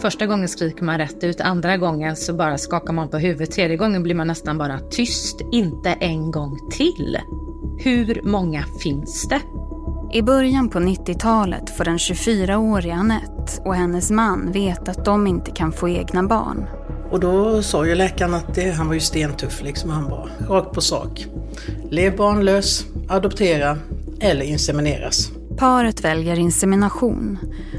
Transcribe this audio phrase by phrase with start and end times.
[0.00, 3.76] Första gången skriker man rätt ut, andra gången så bara skakar man på huvudet, tredje
[3.76, 7.18] gången blir man nästan bara tyst, inte en gång till.
[7.78, 9.40] Hur många finns det?
[10.12, 15.50] I början på 90-talet får den 24-åriga Annette och hennes man veta att de inte
[15.50, 16.68] kan få egna barn.
[17.10, 20.72] Och då sa ju läkaren att det, han var ju stentuff liksom, han var rakt
[20.74, 21.26] på sak.
[21.90, 23.78] Lev barnlös, adoptera
[24.20, 25.37] eller insemineras.
[25.58, 27.38] Paret väljer insemination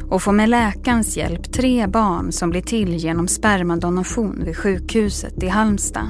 [0.09, 5.47] och får med läkarens hjälp tre barn som blir till genom spermadonation vid sjukhuset i
[5.47, 6.09] Halmstad.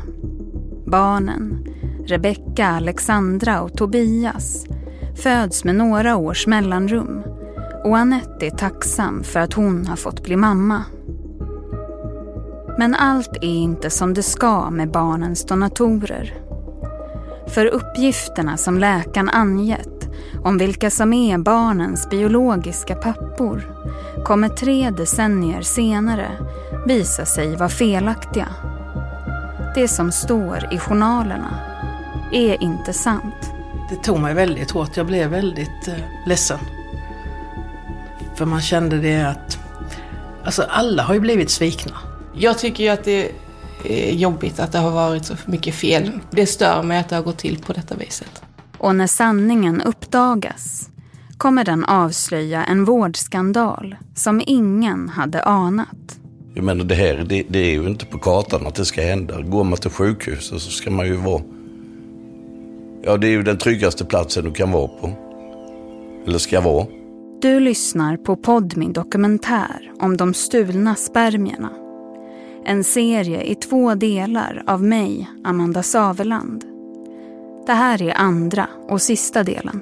[0.86, 1.68] Barnen,
[2.06, 4.66] Rebecka, Alexandra och Tobias,
[5.24, 7.24] föds med några års mellanrum
[7.84, 10.84] och Anette är tacksam för att hon har fått bli mamma.
[12.78, 16.34] Men allt är inte som det ska med barnens donatorer.
[17.48, 19.99] För uppgifterna som läkaren angett
[20.44, 23.76] om vilka som är barnens biologiska pappor
[24.26, 26.28] kommer tre decennier senare
[26.86, 28.48] visa sig vara felaktiga.
[29.76, 31.60] Det som står i journalerna
[32.32, 33.52] är inte sant.
[33.90, 34.98] Det tog mig väldigt hårt.
[34.98, 35.94] Jag blev väldigt eh,
[36.26, 36.60] ledsen.
[38.36, 39.60] För man kände det att
[40.44, 41.98] alltså alla har ju blivit svikna.
[42.34, 43.32] Jag tycker ju att det
[43.84, 46.12] är jobbigt att det har varit så mycket fel.
[46.32, 48.42] Det stör mig att det har gått till på detta viset.
[48.80, 50.90] Och när sanningen uppdagas
[51.38, 56.20] kommer den avslöja en vårdskandal som ingen hade anat.
[56.54, 59.42] Jag menar det här, det, det är ju inte på kartan att det ska hända.
[59.42, 61.42] Går man till sjukhuset så ska man ju vara...
[63.02, 65.12] Ja, det är ju den tryggaste platsen du kan vara på.
[66.28, 66.88] Eller ska vara.
[67.42, 71.70] Du lyssnar på Podmin dokumentär om de stulna spermierna.
[72.66, 76.69] En serie i två delar av mig, Amanda Saveland.
[77.70, 79.82] Det här är andra och sista delen.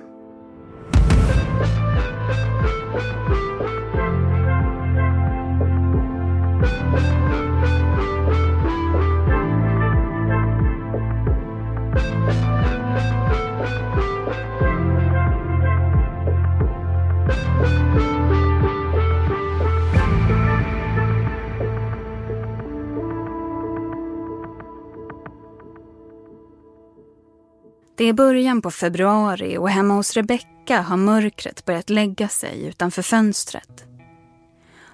[27.97, 33.01] Det är början på februari och hemma hos Rebecka har mörkret börjat lägga sig utanför
[33.01, 33.85] fönstret.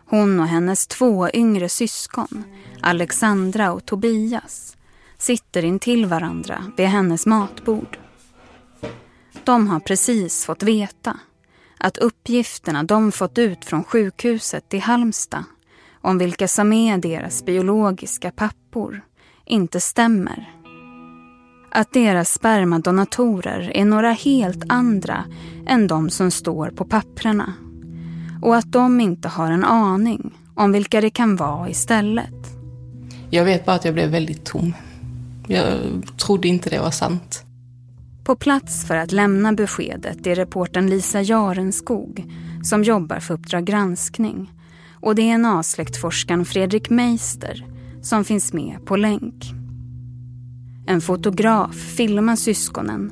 [0.06, 2.44] Hon och hennes två yngre syskon,
[2.82, 4.78] Alexandra och Tobias,
[5.18, 7.98] sitter intill varandra vid hennes matbord.
[9.44, 11.20] De har precis fått veta
[11.78, 15.44] att uppgifterna de fått ut från sjukhuset i Halmstad
[16.02, 19.02] om vilka som är deras biologiska pappor
[19.46, 20.63] inte stämmer
[21.74, 25.26] att deras spermadonatorer är några helt andra
[25.68, 27.54] än de som står på papprena.
[28.42, 32.34] Och att de inte har en aning om vilka det kan vara istället.
[33.30, 34.74] Jag vet bara att jag blev väldigt tom.
[35.48, 35.80] Jag
[36.26, 37.44] trodde inte det var sant.
[38.24, 42.26] På plats för att lämna beskedet är reporten Lisa Jarenskog
[42.64, 44.52] som jobbar för Uppdrag granskning
[44.94, 47.66] och DNA-släktforskaren Fredrik Meister
[48.02, 49.63] som finns med på länk.
[50.86, 53.12] En fotograf filmar syskonen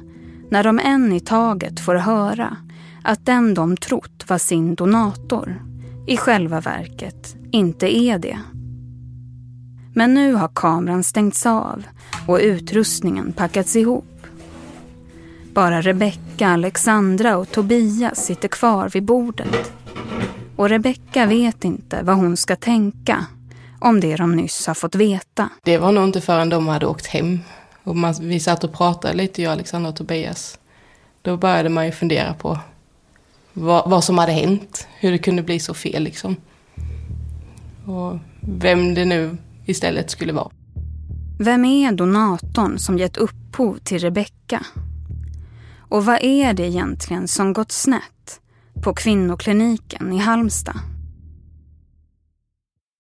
[0.50, 2.58] när de en i taget får höra
[3.04, 5.62] att den de trott var sin donator
[6.08, 8.40] i själva verket inte är det.
[9.94, 11.84] Men nu har kameran stängts av
[12.28, 14.28] och utrustningen packats ihop.
[15.54, 19.74] Bara Rebecka, Alexandra och Tobias sitter kvar vid bordet.
[20.56, 23.26] Och Rebecka vet inte vad hon ska tänka
[23.80, 25.50] om det de nyss har fått veta.
[25.64, 27.40] Det var nog inte förrän de hade åkt hem
[27.92, 30.60] och man, vi satt och pratade lite, jag, Alexandra och Tobias.
[31.22, 32.60] Då började man ju fundera på
[33.54, 36.36] vad, vad som hade hänt, hur det kunde bli så fel liksom.
[37.86, 40.50] Och vem det nu istället skulle vara.
[41.40, 44.66] Vem är donatorn som gett upphov till Rebecka?
[45.78, 48.40] Och vad är det egentligen som gått snett
[48.82, 50.80] på kvinnokliniken i Halmstad?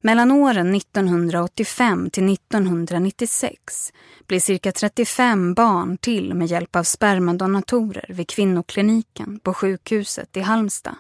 [0.03, 3.94] Mellan åren 1985 till 1996
[4.27, 10.95] blir cirka 35 barn till med hjälp av spermadonatorer vid kvinnokliniken på sjukhuset i Halmstad.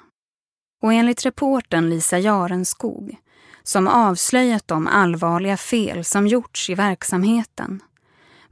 [0.81, 3.17] Och enligt reporten Lisa Jarenskog,
[3.63, 7.83] som avslöjat de allvarliga fel som gjorts i verksamheten,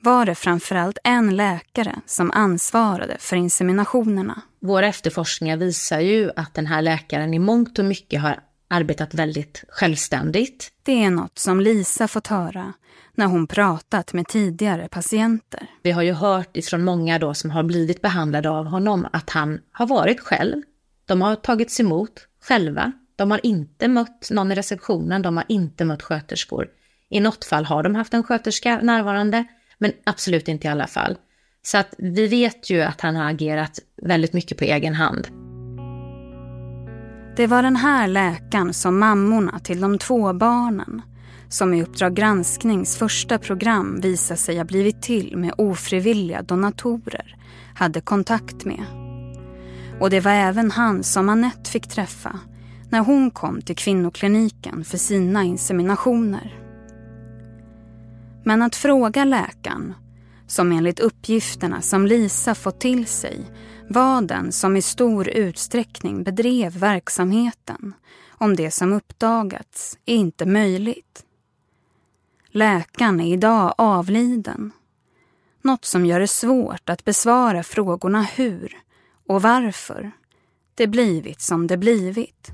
[0.01, 4.41] var det framförallt en läkare som ansvarade för inseminationerna.
[4.61, 9.63] Våra efterforskningar visar ju att den här läkaren i mångt och mycket har arbetat väldigt
[9.69, 10.69] självständigt.
[10.83, 12.73] Det är något som Lisa fått höra
[13.15, 15.67] när hon pratat med tidigare patienter.
[15.83, 19.59] Vi har ju hört ifrån många då som har blivit behandlade av honom att han
[19.71, 20.61] har varit själv.
[21.05, 22.91] De har tagits emot själva.
[23.15, 26.67] De har inte mött någon i receptionen, de har inte mött sköterskor.
[27.09, 29.45] I något fall har de haft en sköterska närvarande,
[29.77, 31.17] men absolut inte i alla fall.
[31.61, 35.38] Så att vi vet ju att han har agerat väldigt mycket på egen hand.
[37.39, 41.01] Det var den här läkaren som mammorna till de två barnen
[41.49, 47.35] som i Uppdrag gransknings första program visade sig ha blivit till med ofrivilliga donatorer,
[47.75, 48.85] hade kontakt med.
[49.99, 52.39] Och det var även han som Annette fick träffa
[52.89, 56.59] när hon kom till kvinnokliniken för sina inseminationer.
[58.43, 59.93] Men att fråga läkaren,
[60.47, 63.45] som enligt uppgifterna som Lisa fått till sig
[63.89, 67.93] var den som i stor utsträckning bedrev verksamheten
[68.29, 71.25] om det som uppdagats är inte möjligt.
[72.47, 74.71] Läkaren är idag avliden.
[75.61, 78.77] Något som gör det svårt att besvara frågorna hur
[79.27, 80.11] och varför
[80.75, 82.51] det blivit som det blivit.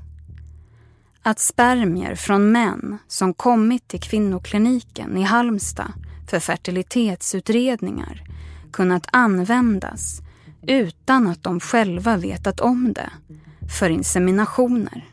[1.22, 5.92] Att spermier från män som kommit till kvinnokliniken i Halmstad
[6.30, 8.22] för fertilitetsutredningar
[8.72, 10.20] kunnat användas
[10.66, 13.10] utan att de själva vetat om det
[13.78, 15.04] för inseminationer.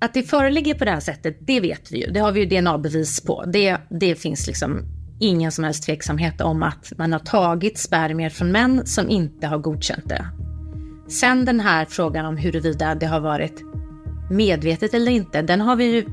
[0.00, 2.12] Att det föreligger på det här sättet, det vet vi ju.
[2.12, 3.44] Det har vi ju DNA-bevis på.
[3.44, 4.80] Det, det finns liksom
[5.20, 9.58] ingen som helst tveksamhet om att man har tagit spermier från män som inte har
[9.58, 10.26] godkänt det.
[11.08, 13.62] Sen den här frågan om huruvida det har varit
[14.30, 16.04] medvetet eller inte, den har vi ju...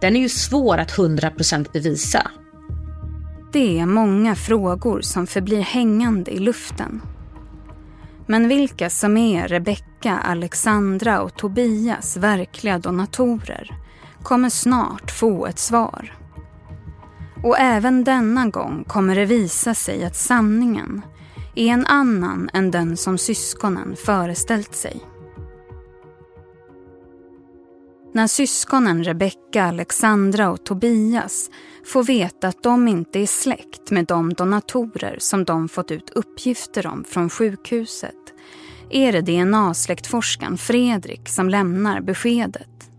[0.00, 2.30] Den är ju svår att 100% bevisa.
[3.52, 7.00] Det är många frågor som förblir hängande i luften.
[8.30, 13.70] Men vilka som är Rebecka, Alexandra och Tobias verkliga donatorer
[14.22, 16.18] kommer snart få ett svar.
[17.44, 21.02] Och även denna gång kommer det visa sig att sanningen
[21.54, 25.00] är en annan än den som syskonen föreställt sig.
[28.14, 31.50] När syskonen Rebecka, Alexandra och Tobias
[31.86, 36.86] får veta att de inte är släkt med de donatorer som de fått ut uppgifter
[36.86, 38.19] om från sjukhuset
[38.90, 42.90] är det DNA-släktforskaren Fredrik som lämnar beskedet.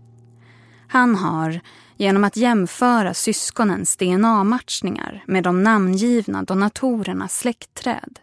[0.88, 1.60] Han har,
[1.96, 8.18] genom att jämföra syskonens DNA-matchningar med de namngivna donatorernas släktträd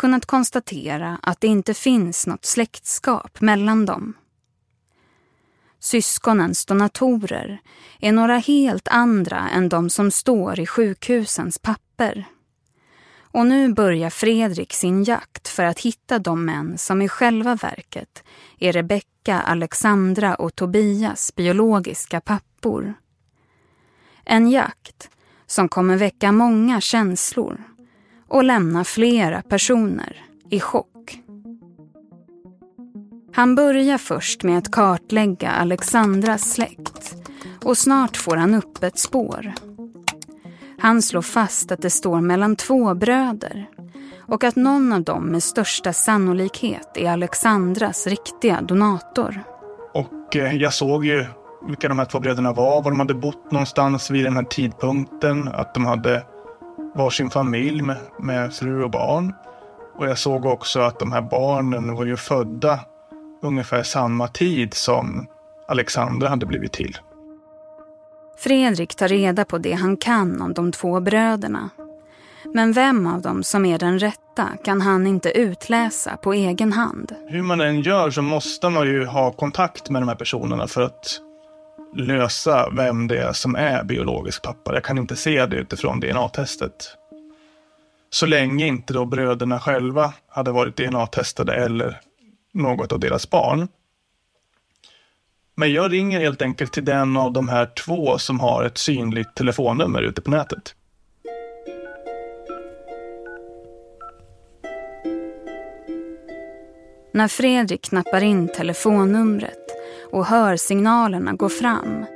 [0.00, 4.14] kunnat konstatera att det inte finns något släktskap mellan dem.
[5.78, 7.60] Syskonens donatorer
[8.00, 12.24] är några helt andra än de som står i sjukhusens papper.
[13.32, 18.24] Och nu börjar Fredrik sin jakt för att hitta de män som i själva verket
[18.58, 22.94] är Rebecka, Alexandra och Tobias biologiska pappor.
[24.24, 25.10] En jakt
[25.46, 27.62] som kommer väcka många känslor
[28.28, 31.20] och lämna flera personer i chock.
[33.32, 37.14] Han börjar först med att kartlägga Alexandras släkt
[37.64, 39.52] och snart får han upp ett spår.
[40.80, 43.66] Han slår fast att det står mellan två bröder
[44.28, 49.42] och att någon av dem med största sannolikhet är Alexandras riktiga donator.
[49.94, 51.26] Och eh, jag såg ju
[51.66, 55.48] vilka de här två bröderna var, var de hade bott någonstans vid den här tidpunkten,
[55.48, 56.24] att de hade
[56.94, 59.34] varsin familj med, med fru och barn.
[59.96, 62.80] Och jag såg också att de här barnen var ju födda
[63.42, 65.26] ungefär samma tid som
[65.68, 66.98] Alexandra hade blivit till.
[68.42, 71.70] Fredrik tar reda på det han kan om de två bröderna.
[72.54, 77.14] Men vem av dem som är den rätta kan han inte utläsa på egen hand.
[77.26, 80.82] Hur man än gör så måste man ju ha kontakt med de här personerna för
[80.82, 81.20] att
[81.96, 84.74] lösa vem det är som är biologisk pappa.
[84.74, 86.96] Jag kan inte se det utifrån DNA-testet.
[88.10, 92.00] Så länge inte då bröderna själva hade varit DNA-testade eller
[92.52, 93.68] något av deras barn.
[95.60, 99.34] Men jag ringer helt enkelt till den av de här två som har ett synligt
[99.34, 100.74] telefonnummer ute på nätet.
[107.12, 109.66] När Fredrik knappar in telefonnumret
[110.12, 112.06] och hör signalerna gå fram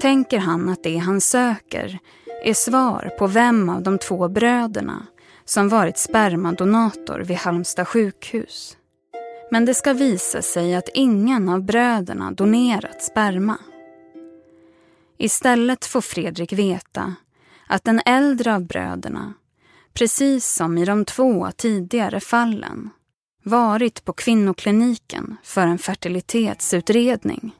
[0.00, 1.98] tänker han att det han söker
[2.44, 5.06] är svar på vem av de två bröderna
[5.44, 8.76] som varit spermadonator vid Halmstad sjukhus.
[9.52, 13.58] Men det ska visa sig att ingen av bröderna donerat sperma.
[15.18, 17.14] Istället får Fredrik veta
[17.68, 19.34] att den äldre av bröderna
[19.94, 22.90] precis som i de två tidigare fallen,
[23.44, 27.54] varit på kvinnokliniken för en fertilitetsutredning.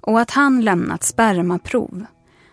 [0.00, 2.06] Och att han lämnat spermaprov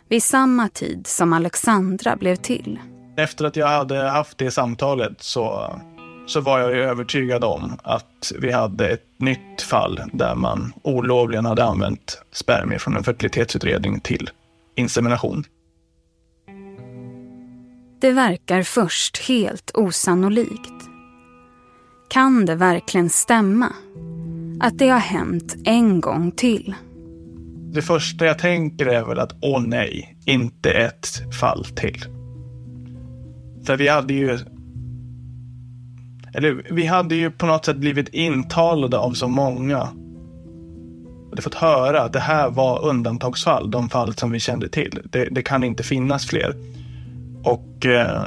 [0.09, 2.79] vid samma tid som Alexandra blev till.
[3.17, 5.79] Efter att jag hade haft det samtalet så,
[6.27, 11.63] så var jag övertygad om att vi hade ett nytt fall där man olovligen hade
[11.63, 14.29] använt spermier från en fertilitetsutredning till
[14.75, 15.43] insemination.
[18.01, 20.74] Det verkar först helt osannolikt.
[22.10, 23.74] Kan det verkligen stämma?
[24.60, 26.75] Att det har hänt en gång till?
[27.74, 31.07] Det första jag tänker är väl att åh nej, inte ett
[31.39, 32.05] fall till.
[33.65, 34.39] För vi hade ju...
[36.38, 39.88] Eller vi hade ju på något sätt blivit intalade av så många.
[41.32, 45.01] Och fått höra att det här var undantagsfall, de fall som vi kände till.
[45.03, 46.56] Det, det kan inte finnas fler.
[47.44, 48.24] Och eh,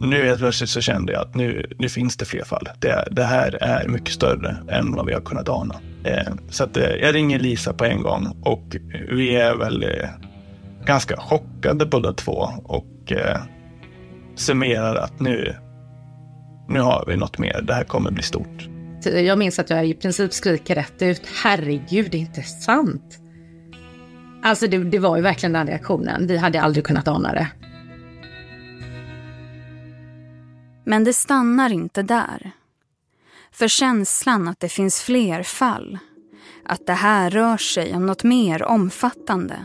[0.00, 2.68] nu helt plötsligt så kände jag att nu, nu finns det fler fall.
[2.78, 5.74] Det, det här är mycket större än vad vi har kunnat ana.
[6.04, 8.76] Eh, så att, eh, jag ringer Lisa på en gång och
[9.10, 10.08] vi är väl eh,
[10.86, 13.40] ganska chockade båda två och eh,
[14.34, 15.54] summerar att nu,
[16.72, 17.62] nu har vi något mer.
[17.62, 18.68] Det här kommer bli stort.
[19.04, 21.22] Jag minns att jag i princip skriker rätt ut.
[21.42, 23.18] Herregud, det är inte sant.
[24.42, 26.26] Alltså det, det var ju verkligen den reaktionen.
[26.26, 27.48] Vi hade aldrig kunnat ana det.
[30.84, 32.50] Men det stannar inte där.
[33.52, 35.98] För känslan att det finns fler fall,
[36.64, 39.56] att det här rör sig om något mer omfattande,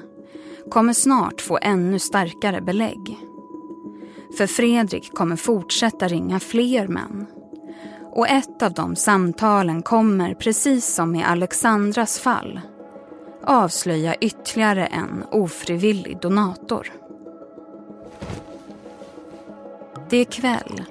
[0.71, 3.26] kommer snart få ännu starkare belägg.
[4.37, 7.25] För Fredrik kommer fortsätta ringa fler män.
[8.11, 12.61] Och ett av de samtalen kommer, precis som i Alexandras fall,
[13.43, 16.91] avslöja ytterligare en ofrivillig donator.
[20.09, 20.83] Det är kväll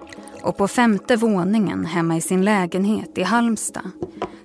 [0.42, 3.90] och på femte våningen hemma i sin lägenhet i Halmstad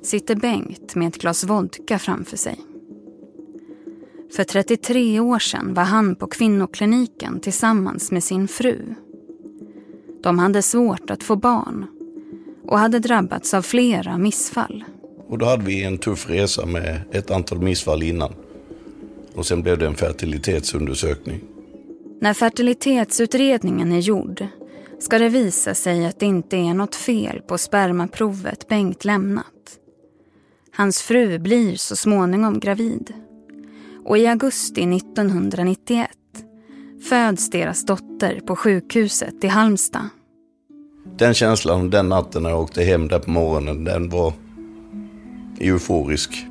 [0.01, 2.70] sitter Bengt med ett glas vodka framför sig.
[4.35, 8.95] För 33 år sedan var han på kvinnokliniken tillsammans med sin fru.
[10.23, 11.85] De hade svårt att få barn
[12.67, 14.83] och hade drabbats av flera missfall.
[15.27, 18.33] Och då hade vi en tuff resa med ett antal missfall innan.
[19.35, 21.41] Och sen blev det en fertilitetsundersökning.
[22.21, 24.47] När fertilitetsutredningen är gjord
[24.99, 29.77] ska det visa sig att det inte är något fel på spermaprovet Bengt lämnat.
[30.71, 33.13] Hans fru blir så småningom gravid.
[34.05, 36.09] Och i augusti 1991
[37.09, 40.09] föds deras dotter på sjukhuset i Halmstad.
[41.17, 44.33] Den känslan den natten när jag åkte hem där på morgonen, den var
[45.59, 46.45] euforisk.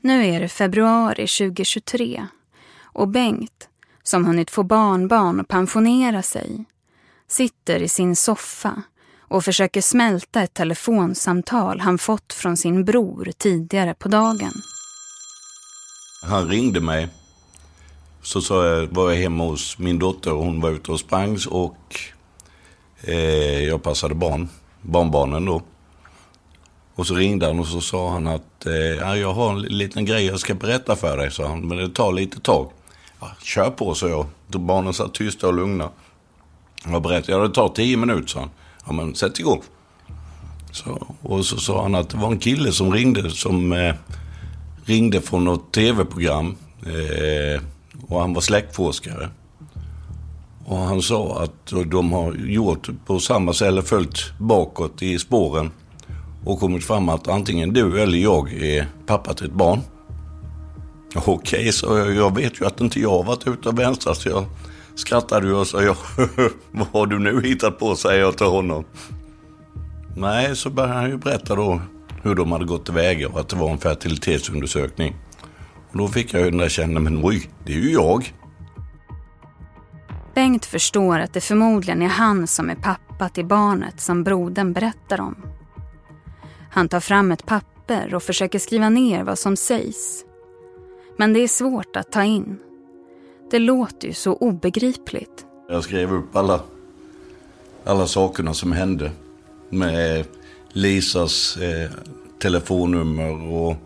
[0.00, 2.26] Nu är det februari 2023
[2.82, 3.68] och Bengt
[4.02, 6.64] som hunnit få barnbarn och pensionera sig,
[7.28, 8.82] sitter i sin soffa
[9.18, 14.52] och försöker smälta ett telefonsamtal han fått från sin bror tidigare på dagen.
[16.22, 17.08] Han ringde mig.
[18.22, 21.38] Så sa jag, var jag hemma hos min dotter och hon var ute och sprang
[21.50, 21.96] och
[23.02, 24.48] eh, jag passade barn,
[24.82, 25.62] barnbarnen då.
[26.94, 30.24] Och så ringde han och så sa han att eh, jag har en liten grej
[30.24, 32.70] jag ska berätta för dig, sa han, men det tar lite tag.
[33.20, 34.26] Ja, kör på, sa jag.
[34.48, 35.90] Då barnen satt tysta och lugna.
[36.84, 38.50] Jag berättade, ja det tar tio minuter, sa han.
[38.86, 39.62] Ja men sätt igång.
[40.70, 43.94] Så, och så sa han att det var en kille som ringde som eh,
[44.84, 46.56] ringde från något tv-program.
[46.86, 47.62] Eh,
[48.08, 49.30] och han var släktforskare.
[50.64, 55.70] Och han sa att de har gjort på samma sätt eller följt bakåt i spåren
[56.44, 59.80] och kommit fram att antingen du eller jag är pappa till ett barn.
[61.14, 64.16] Okej, okay, så jag, jag vet ju att inte jag har varit ute och vänstrat
[64.16, 64.44] så jag
[64.94, 65.96] skrattade ju och sa jag,
[66.70, 68.84] vad har du nu hittat på, säger jag till honom.
[70.16, 71.80] Nej, så började han ju berätta då
[72.22, 75.16] hur de hade gått tillväga och att det var en fertilitetsundersökning.
[75.90, 78.34] Och då fick jag ju den där känslan, men oj, det är ju jag.
[80.34, 85.20] Bengt förstår att det förmodligen är han som är pappa till barnet som brodern berättar
[85.20, 85.36] om.
[86.70, 90.24] Han tar fram ett papper och försöker skriva ner vad som sägs.
[91.16, 92.58] Men det är svårt att ta in.
[93.50, 95.46] Det låter ju så obegripligt.
[95.68, 96.60] Jag skrev upp alla,
[97.84, 99.10] alla sakerna som hände.
[99.70, 100.26] Med
[100.72, 101.90] Lisas eh,
[102.38, 103.76] telefonnummer och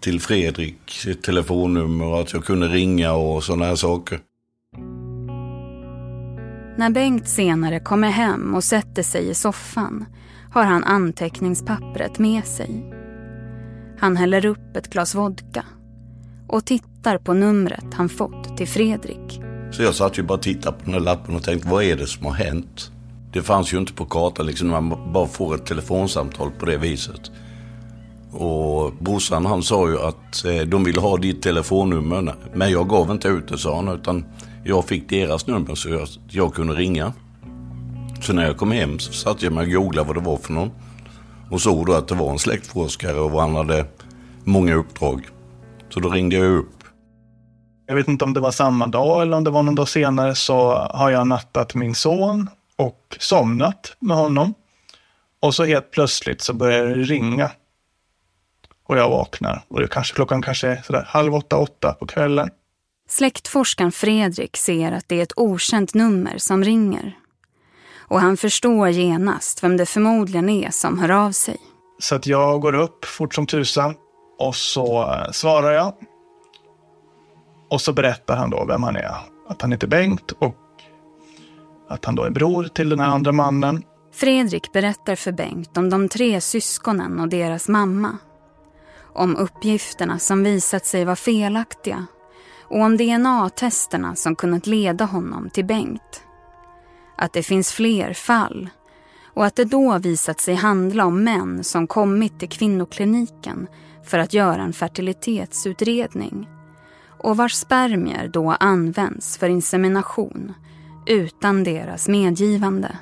[0.00, 4.20] till Fredrik telefonnummer och att jag kunde ringa och sådana här saker.
[6.76, 10.04] När Bengt senare kommer hem och sätter sig i soffan
[10.52, 12.90] har han anteckningspappret med sig.
[13.98, 15.64] Han häller upp ett glas vodka
[16.48, 19.40] och tittar på numret han fått till Fredrik.
[19.72, 21.96] Så jag satt ju bara och tittade på den här lappen och tänkte, vad är
[21.96, 22.90] det som har hänt?
[23.34, 27.30] Det fanns ju inte på kartan liksom, man bara får ett telefonsamtal på det viset.
[28.32, 32.34] Och brorsan han sa ju att eh, de ville ha ditt telefonnummer.
[32.54, 33.88] Men jag gav inte ut det sa han.
[33.88, 34.24] Utan
[34.64, 37.12] jag fick deras nummer så jag, jag kunde ringa.
[38.20, 40.52] Så när jag kom hem så satte jag mig och googlade vad det var för
[40.52, 40.70] någon.
[41.50, 43.86] Och såg då att det var en släktforskare och han hade
[44.44, 45.28] många uppdrag.
[45.88, 46.84] Så då ringde jag upp.
[47.86, 50.34] Jag vet inte om det var samma dag eller om det var någon dag senare
[50.34, 54.54] så har jag nattat min son och somnat med honom.
[55.40, 57.50] Och så helt plötsligt så börjar det ringa.
[58.86, 62.50] Och jag vaknar och det kanske, klockan kanske är sådär halv åtta, åtta på kvällen.
[63.08, 67.16] Släktforskaren Fredrik ser att det är ett okänt nummer som ringer.
[68.08, 71.56] Och han förstår genast vem det förmodligen är som hör av sig.
[71.98, 73.94] Så att jag går upp fort som tusan
[74.38, 75.94] och så eh, svarar jag.
[77.70, 79.14] Och så berättar han då vem han är.
[79.48, 80.54] Att han heter Bengt och
[81.94, 83.82] att han då är bror till den här andra mannen.
[84.12, 88.18] Fredrik berättar för Bengt om de tre syskonen och deras mamma.
[89.14, 92.06] Om uppgifterna som visat sig vara felaktiga
[92.62, 96.22] och om DNA-testerna som kunnat leda honom till Bengt.
[97.18, 98.70] Att det finns fler fall
[99.34, 103.66] och att det då visat sig handla om män som kommit till kvinnokliniken
[104.04, 106.48] för att göra en fertilitetsutredning
[107.24, 110.54] och vars spermier då används för insemination
[111.06, 112.98] utan deras medgivande.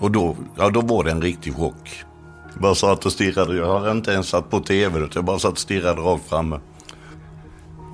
[0.00, 2.04] Och då, ja, då var det en riktig chock.
[2.52, 3.56] Jag bara satt och stirrade.
[3.56, 6.60] Jag hade inte ens satt på tv utan jag bara satt och stirrade rakt framme.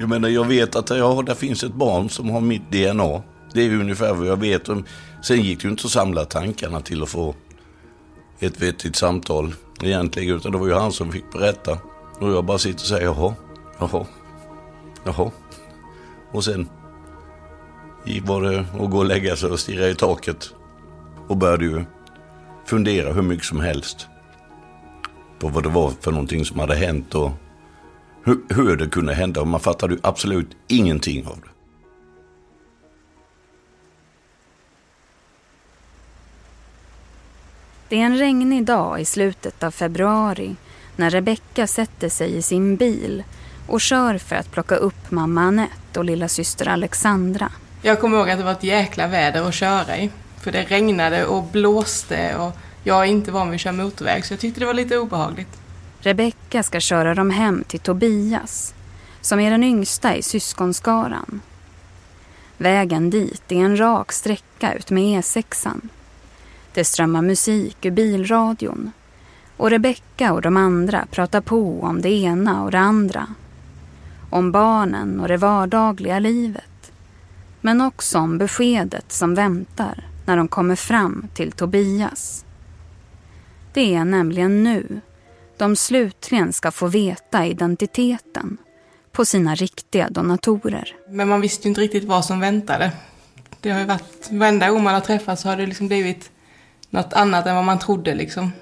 [0.01, 3.23] Jag menar, jag vet att ja, det finns ett barn som har mitt DNA.
[3.53, 4.69] Det är ungefär vad jag vet.
[5.23, 7.35] Sen gick det ju inte att samla tankarna till att få
[8.39, 10.37] ett vettigt samtal egentligen.
[10.37, 11.79] Utan det var ju han som fick berätta.
[12.21, 13.35] Och jag bara sitter och säger jaha,
[13.79, 14.07] jaha,
[15.05, 15.31] jaha.
[16.33, 16.69] Och sen
[18.05, 20.55] var det att gå och lägga sig och stirra i taket.
[21.29, 21.85] Och började ju
[22.65, 24.07] fundera hur mycket som helst.
[25.39, 27.31] På vad det var för någonting som hade hänt och
[28.25, 29.41] hur, hur det kunde hända.
[29.41, 31.49] Och man fattade ju absolut ingenting av det.
[37.89, 40.57] Det är en regnig dag i slutet av februari
[40.97, 43.25] när Rebecka sätter sig i sin bil
[43.67, 47.53] och kör för att plocka upp mamma Annette och lilla syster Alexandra.
[47.85, 50.11] Jag kommer ihåg att det var ett jäkla väder att köra i.
[50.41, 54.33] För det regnade och blåste och jag är inte van vid att köra motorväg så
[54.33, 55.59] jag tyckte det var lite obehagligt.
[56.01, 58.75] Rebecka ska köra dem hem till Tobias,
[59.21, 61.41] som är den yngsta i syskonskaran.
[62.59, 65.81] Vägen dit är en rak sträcka ut med E6.
[66.75, 68.93] Det strömmar musik ur bilradion
[69.57, 73.27] och Rebecka och de andra pratar på om det ena och det andra.
[74.31, 76.72] Om barnen och det vardagliga livet.
[77.65, 82.45] Men också om beskedet som väntar när de kommer fram till Tobias.
[83.73, 85.01] Det är nämligen nu
[85.57, 88.59] de slutligen ska få veta identiteten
[89.13, 90.95] på sina riktiga donatorer.
[91.09, 92.93] Men man visste ju inte riktigt vad som väntade.
[93.61, 96.31] Det har ju varit, varenda gång man har träffats så har det liksom blivit
[96.91, 98.53] något annat än vad man trodde liksom.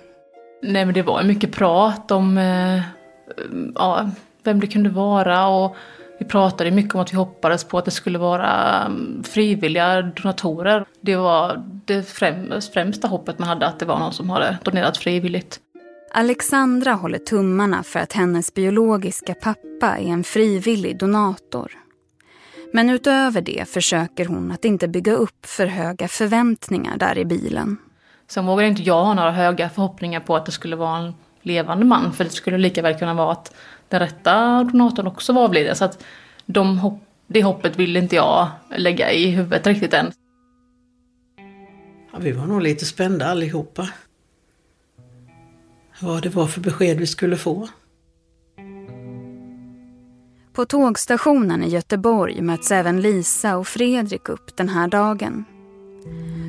[0.62, 2.82] Nej men det var mycket prat om eh,
[3.74, 4.10] ja,
[4.42, 5.76] vem det kunde vara och
[6.20, 10.84] vi pratade mycket om att vi hoppades på att det skulle vara mm, frivilliga donatorer.
[11.00, 12.02] Det var det
[12.72, 15.60] främsta hoppet man hade, att det var någon som hade donerat frivilligt.
[16.12, 21.72] Alexandra håller tummarna för att hennes biologiska pappa är en frivillig donator.
[22.72, 27.76] Men utöver det försöker hon att inte bygga upp för höga förväntningar där i bilen.
[28.28, 31.84] Sen vågar inte jag ha några höga förhoppningar på att det skulle vara en levande
[31.84, 32.12] man.
[32.12, 33.54] För det skulle lika väl kunna vara att
[33.90, 35.76] den rätta donatorn också var avliden.
[35.76, 36.04] Så att
[36.46, 40.12] de hopp, det hoppet vill inte jag lägga i huvudet riktigt än.
[42.12, 43.88] Ja, vi var nog lite spända allihopa.
[46.00, 47.68] Vad det var för besked vi skulle få.
[50.52, 55.44] På tågstationen i Göteborg möts även Lisa och Fredrik upp den här dagen.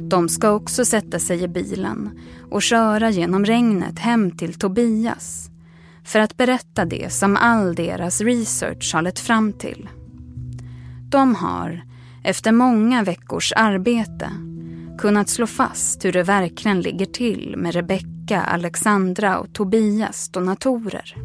[0.10, 2.20] De ska också sätta sig i bilen
[2.52, 5.51] och köra genom regnet hem till Tobias
[6.04, 9.90] för att berätta det som all deras research har lett fram till.
[11.10, 11.84] De har,
[12.24, 14.30] efter många veckors arbete,
[14.98, 21.16] kunnat slå fast hur det verkligen ligger till med Rebecka, Alexandra och Tobias donatorer.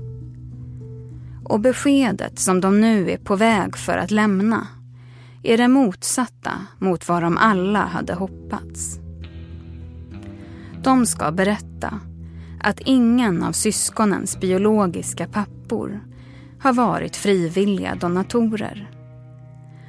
[1.45, 4.67] Och beskedet som de nu är på väg för att lämna
[5.43, 8.99] är det motsatta mot vad de alla hade hoppats.
[10.83, 12.01] De ska berätta
[12.67, 16.01] att ingen av syskonens biologiska pappor
[16.61, 18.91] har varit frivilliga donatorer.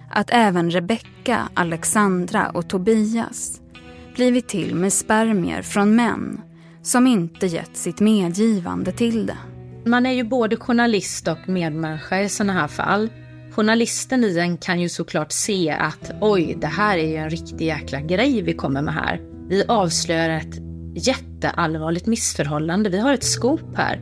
[0.09, 3.61] att även Rebecka, Alexandra och Tobias
[4.15, 6.41] blivit till med spermier från män
[6.81, 9.37] som inte gett sitt medgivande till det.
[9.85, 13.09] Man är ju både journalist och medmänniska i sådana här fall.
[13.51, 17.65] Journalisten i en kan ju såklart se att oj, det här är ju en riktig
[17.65, 19.21] jäkla grej vi kommer med här.
[19.49, 20.66] Vi avslöjar ett
[20.97, 22.89] jätteallvarligt missförhållande.
[22.89, 24.01] Vi har ett skop här.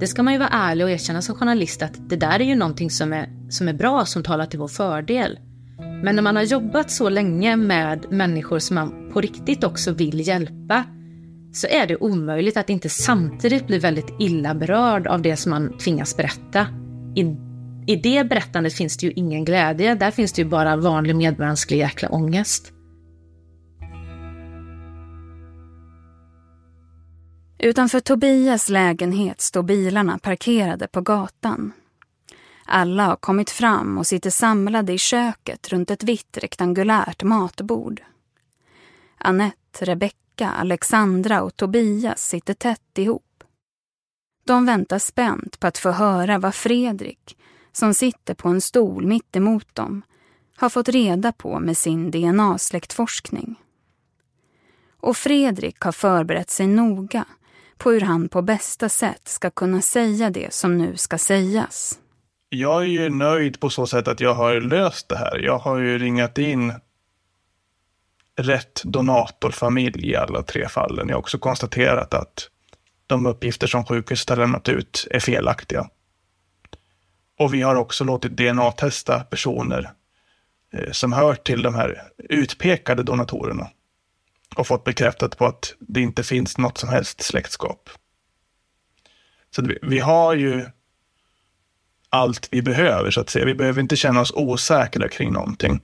[0.00, 2.54] Det ska man ju vara ärlig och erkänna som journalist att det där är ju
[2.54, 5.38] någonting som är, som är bra, som talar till vår fördel.
[6.02, 10.28] Men när man har jobbat så länge med människor som man på riktigt också vill
[10.28, 10.84] hjälpa
[11.52, 15.78] så är det omöjligt att inte samtidigt bli väldigt illa berörd av det som man
[15.78, 16.66] tvingas berätta.
[17.16, 17.20] I,
[17.86, 21.78] I det berättandet finns det ju ingen glädje, där finns det ju bara vanlig medmänsklig
[21.78, 22.73] jäkla ångest.
[27.64, 31.72] Utanför Tobias lägenhet står bilarna parkerade på gatan.
[32.64, 38.02] Alla har kommit fram och sitter samlade i köket runt ett vitt rektangulärt matbord.
[39.18, 43.44] Annette, Rebecka, Alexandra och Tobias sitter tätt ihop.
[44.46, 47.36] De väntar spänt på att få höra vad Fredrik,
[47.72, 50.02] som sitter på en stol mitt emot dem,
[50.56, 53.54] har fått reda på med sin DNA-släktforskning.
[55.00, 57.24] Och Fredrik har förberett sig noga
[57.78, 61.98] på hur han på bästa sätt ska kunna säga det som nu ska sägas.
[62.48, 65.38] Jag är ju nöjd på så sätt att jag har löst det här.
[65.38, 66.72] Jag har ju ringat in
[68.36, 71.08] rätt donatorfamilj i alla tre fallen.
[71.08, 72.48] Jag har också konstaterat att
[73.06, 75.88] de uppgifter som sjukhuset har lämnat ut är felaktiga.
[77.38, 79.90] Och vi har också låtit DNA-testa personer
[80.72, 83.68] eh, som hör till de här utpekade donatorerna
[84.56, 87.90] och fått bekräftat på att det inte finns något som helst släktskap.
[89.56, 90.66] Så vi, vi har ju
[92.08, 93.44] allt vi behöver, så att säga.
[93.44, 95.80] Vi behöver inte känna oss osäkra kring någonting.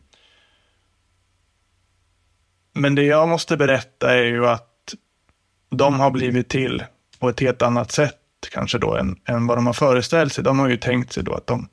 [2.72, 4.94] Men det jag måste berätta är ju att
[5.70, 6.84] de har blivit till
[7.18, 8.16] på ett helt annat sätt
[8.52, 10.44] kanske då än, än vad de har föreställt sig.
[10.44, 11.68] De har ju tänkt sig då att de,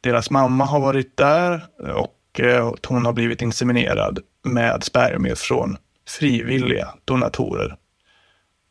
[0.00, 5.76] deras mamma har varit där och eh, och hon har blivit inseminerad med spermier från
[6.18, 7.76] frivilliga donatorer.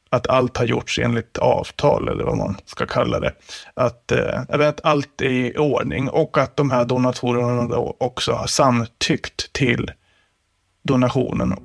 [0.09, 3.33] Att allt har gjorts enligt avtal eller vad man ska kalla det.
[3.73, 9.53] Att, eh, att allt är i ordning och att de här donatorerna också har samtyckt
[9.53, 9.91] till
[10.83, 11.55] donationen.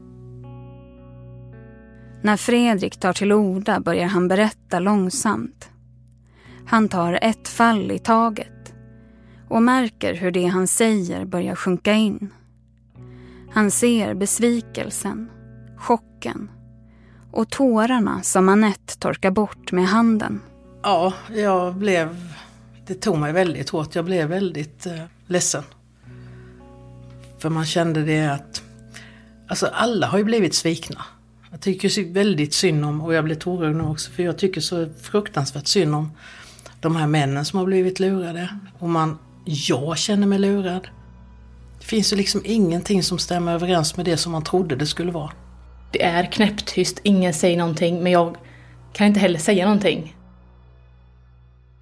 [2.23, 5.71] När Fredrik tar till orda börjar han berätta långsamt.
[6.67, 8.75] Han tar ett fall i taget
[9.49, 12.33] och märker hur det han säger börjar sjunka in.
[13.51, 15.31] Han ser besvikelsen,
[15.85, 16.51] chocken
[17.33, 20.41] och tårarna som Annette torkar bort med handen.
[20.83, 22.33] Ja, jag blev...
[22.87, 23.95] Det tog mig väldigt hårt.
[23.95, 25.63] Jag blev väldigt eh, ledsen.
[27.39, 28.63] För man kände det att...
[29.49, 31.05] Alltså alla har ju blivit svikna.
[31.51, 34.89] Jag tycker väldigt synd om, och jag blir tårögd nu också, för jag tycker så
[35.03, 36.11] fruktansvärt synd om
[36.81, 38.49] de här männen som har blivit lurade.
[38.79, 40.89] Och man, jag känner mig lurad.
[41.79, 45.13] Det finns ju liksom ingenting som stämmer överens med det som man trodde det skulle
[45.13, 45.33] vara.
[45.95, 48.37] Det är knäpptyst, ingen säger någonting, men jag
[48.93, 50.17] kan inte heller säga någonting.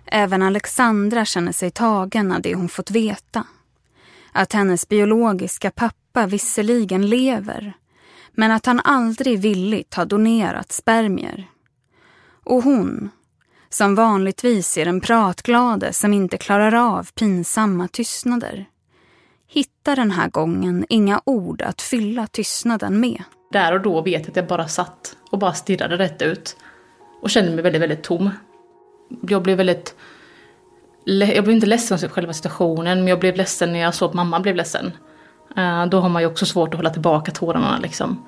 [0.07, 3.47] Även Alexandra känner sig tagen av det hon fått veta.
[4.33, 7.73] Att hennes biologiska pappa visserligen lever,
[8.33, 11.51] men att han aldrig villigt har donerat spermier.
[12.45, 13.11] Och hon,
[13.69, 18.69] som vanligtvis är den pratglade som inte klarar av pinsamma tystnader,
[19.49, 23.23] hittar den här gången inga ord att fylla tystnaden med.
[23.53, 26.57] Där och då vet jag att jag bara satt och bara stirrade rätt ut.
[27.23, 28.31] Och kände mig väldigt, väldigt tom.
[29.29, 29.95] Jag blev väldigt...
[31.05, 34.15] Jag blev inte ledsen av själva situationen, men jag blev ledsen när jag såg att
[34.15, 34.93] mamma blev ledsen.
[35.57, 38.27] Eh, då har man ju också svårt att hålla tillbaka tårarna liksom.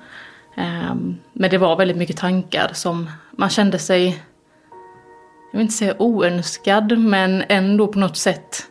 [0.57, 4.07] Ehm, men det var väldigt mycket tankar som man kände sig,
[5.51, 8.65] jag vill inte säga oönskad, men ändå på något sätt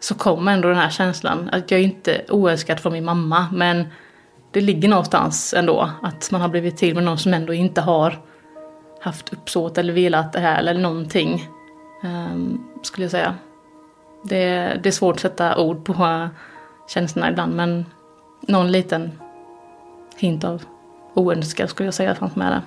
[0.00, 3.86] så kom ändå den här känslan att jag är inte oönskad från min mamma, men
[4.54, 5.90] det ligger någonstans ändå.
[6.02, 8.20] Att man har blivit till med någon som ändå inte har
[9.00, 11.48] haft uppsåt eller velat det här eller någonting.
[12.02, 13.34] Um, skulle jag säga.
[14.24, 16.28] Det, det är svårt att sätta ord på
[16.88, 17.86] känslorna ibland men
[18.40, 19.12] någon liten
[20.16, 20.62] hint av
[21.14, 22.62] oönskad skulle jag säga fanns med där.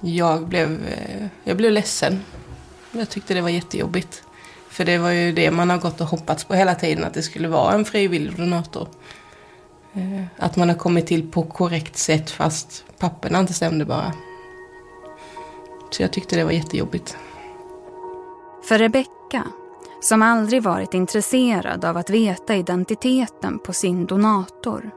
[0.00, 2.20] Jag blev, eh, jag blev ledsen.
[2.92, 4.24] Jag tyckte det var jättejobbigt.
[4.68, 7.22] För det var ju det man har gått och hoppats på hela tiden, att det
[7.22, 8.88] skulle vara en frivillig donator.
[9.94, 14.12] Eh, att man har kommit till på korrekt sätt fast papperna inte stämde bara.
[15.90, 17.16] Så jag tyckte det var jättejobbigt.
[18.64, 19.46] För Rebecka,
[20.00, 24.90] som aldrig varit intresserad av att veta identiteten på sin donator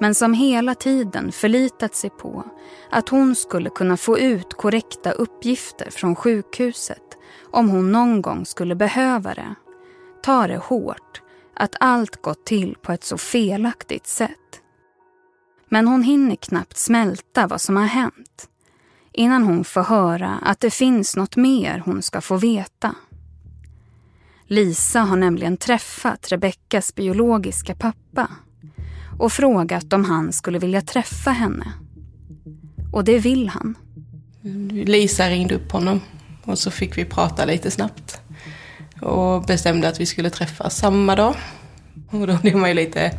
[0.00, 2.44] men som hela tiden förlitat sig på
[2.90, 7.02] att hon skulle kunna få ut korrekta uppgifter från sjukhuset
[7.50, 9.54] om hon någon gång skulle behöva det,
[10.22, 11.19] tar det hårt
[11.60, 14.60] att allt gått till på ett så felaktigt sätt.
[15.68, 18.48] Men hon hinner knappt smälta vad som har hänt
[19.12, 22.94] innan hon får höra att det finns något mer hon ska få veta.
[24.46, 28.28] Lisa har nämligen träffat Rebeckas biologiska pappa
[29.18, 31.72] och frågat om han skulle vilja träffa henne.
[32.92, 33.74] Och det vill han.
[34.70, 36.00] Lisa ringde upp honom
[36.44, 38.20] och så fick vi prata lite snabbt.
[39.00, 41.34] Och bestämde att vi skulle träffas samma dag.
[42.10, 43.18] Och då blev man ju lite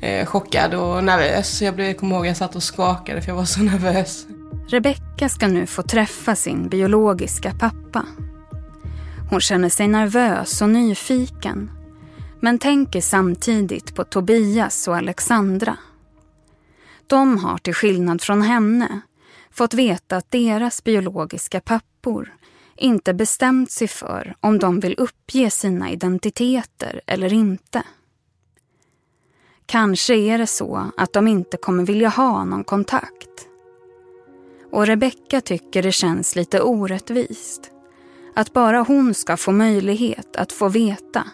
[0.00, 1.62] eh, chockad och nervös.
[1.62, 4.26] Jag, blev, kommer ihåg att jag satt och skakade för jag var så nervös.
[4.68, 8.06] Rebecka ska nu få träffa sin biologiska pappa.
[9.30, 11.70] Hon känner sig nervös och nyfiken
[12.40, 15.76] men tänker samtidigt på Tobias och Alexandra.
[17.06, 19.00] De har till skillnad från henne
[19.50, 22.35] fått veta att deras biologiska pappor
[22.76, 27.82] inte bestämt sig för om de vill uppge sina identiteter eller inte.
[29.66, 33.48] Kanske är det så att de inte kommer vilja ha någon kontakt.
[34.72, 37.70] Och Rebecka tycker det känns lite orättvist.
[38.34, 41.24] Att bara hon ska få möjlighet att få veta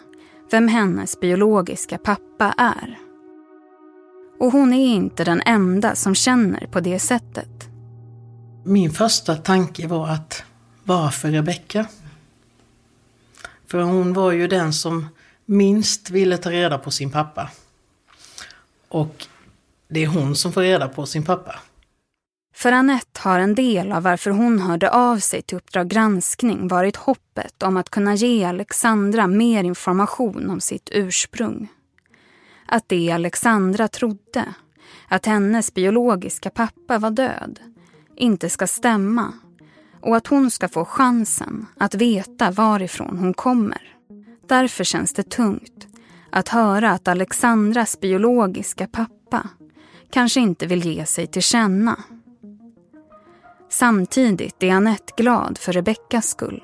[0.51, 2.99] vem hennes biologiska pappa är.
[4.39, 7.69] Och hon är inte den enda som känner på det sättet.
[8.65, 10.43] Min första tanke var att
[10.83, 11.87] varför Rebecka?
[13.67, 15.07] För hon var ju den som
[15.45, 17.49] minst ville ta reda på sin pappa.
[18.87, 19.25] Och
[19.87, 21.55] det är hon som får reda på sin pappa.
[22.55, 26.95] För Annette har en del av varför hon hörde av sig till Uppdrag granskning varit
[26.95, 31.67] hoppet om att kunna ge Alexandra mer information om sitt ursprung.
[32.65, 34.53] Att det Alexandra trodde,
[35.07, 37.59] att hennes biologiska pappa var död,
[38.15, 39.33] inte ska stämma
[40.03, 43.95] och att hon ska få chansen att veta varifrån hon kommer.
[44.47, 45.87] Därför känns det tungt
[46.29, 49.49] att höra att Alexandras biologiska pappa
[50.09, 52.03] kanske inte vill ge sig till känna.
[53.69, 56.63] Samtidigt är Annette glad för Rebeckas skull.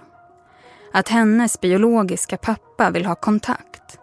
[0.94, 4.00] Att hennes biologiska pappa vill ha kontakt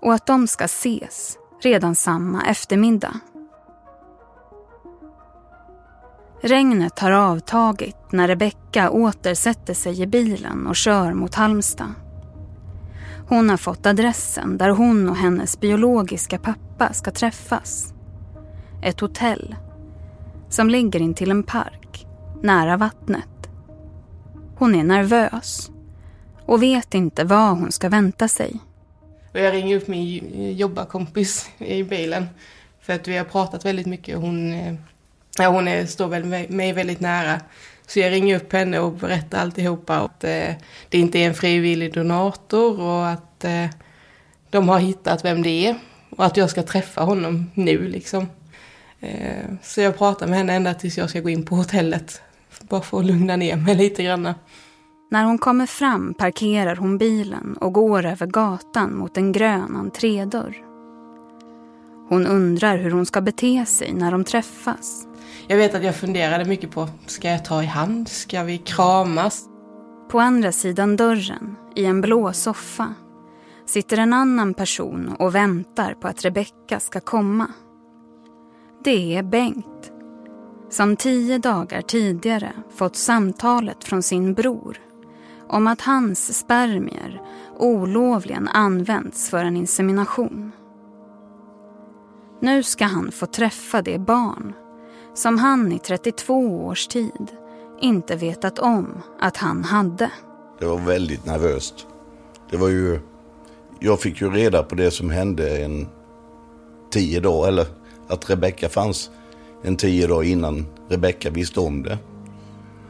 [0.00, 3.20] och att de ska ses redan samma eftermiddag.
[6.40, 11.94] Regnet har avtagit när Rebecka återsätter sig i bilen och kör mot Halmstad.
[13.28, 17.94] Hon har fått adressen där hon och hennes biologiska pappa ska träffas.
[18.82, 19.56] Ett hotell
[20.48, 22.06] som ligger intill en park
[22.42, 23.50] nära vattnet.
[24.56, 25.70] Hon är nervös
[26.46, 28.56] och vet inte vad hon ska vänta sig.
[29.32, 32.26] Jag ringer upp min jobbarkompis i bilen
[32.80, 34.18] för att vi har pratat väldigt mycket.
[34.18, 34.74] Hon, eh,
[35.42, 37.40] ja, hon är, står väl mig väldigt nära.
[37.86, 39.96] Så jag ringer upp henne och berättar alltihopa.
[39.96, 40.54] Att eh,
[40.88, 43.66] det inte är en frivillig donator och att eh,
[44.50, 45.78] de har hittat vem det är.
[46.10, 48.26] Och att jag ska träffa honom nu liksom.
[49.00, 52.22] Eh, så jag pratar med henne ända tills jag ska gå in på hotellet.
[52.60, 54.34] Bara för att lugna ner mig lite grann.
[55.10, 60.56] När hon kommer fram parkerar hon bilen och går över gatan mot en grön entrédörr.
[62.08, 65.07] Hon undrar hur hon ska bete sig när de träffas.
[65.50, 68.08] Jag vet att jag funderade mycket på, ska jag ta i hand?
[68.08, 69.44] Ska vi kramas?
[70.10, 72.94] På andra sidan dörren, i en blå soffa,
[73.66, 77.46] sitter en annan person och väntar på att Rebecka ska komma.
[78.84, 79.92] Det är Bengt,
[80.70, 84.78] som tio dagar tidigare fått samtalet från sin bror
[85.48, 87.22] om att hans spermier
[87.58, 90.52] olovligen använts för en insemination.
[92.40, 94.54] Nu ska han få träffa det barn
[95.18, 97.32] som han i 32 års tid
[97.80, 100.10] inte vetat om att han hade.
[100.58, 101.86] Det var väldigt nervöst.
[102.50, 103.00] Det var ju...
[103.80, 105.88] Jag fick ju reda på det som hände en
[106.90, 107.66] tio dagar, eller
[108.08, 109.10] att Rebecka fanns
[109.62, 111.98] en tio dagar innan Rebecka visste om det.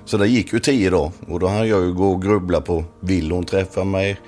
[0.04, 2.84] Så det gick ju tio dagar och då hann jag ju gå och grubbla på,
[3.00, 4.20] vill hon träffa mig?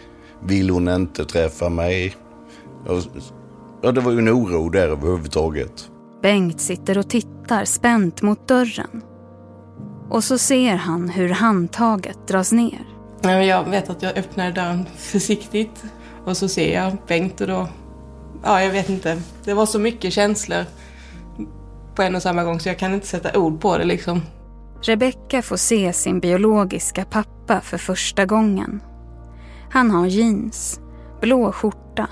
[0.42, 2.16] Vill hon inte träffa mig?
[3.82, 5.89] Ja, det var ju en oro där överhuvudtaget.
[6.22, 9.02] Bengt sitter och tittar spänt mot dörren.
[10.08, 12.86] Och så ser han hur handtaget dras ner.
[13.22, 15.84] Jag vet att jag öppnar dörren försiktigt
[16.24, 17.68] och så ser jag Bengt och då,
[18.42, 20.64] ja jag vet inte, det var så mycket känslor
[21.94, 24.22] på en och samma gång så jag kan inte sätta ord på det liksom.
[24.82, 28.80] Rebecka får se sin biologiska pappa för första gången.
[29.70, 30.80] Han har jeans,
[31.20, 32.08] blå skjorta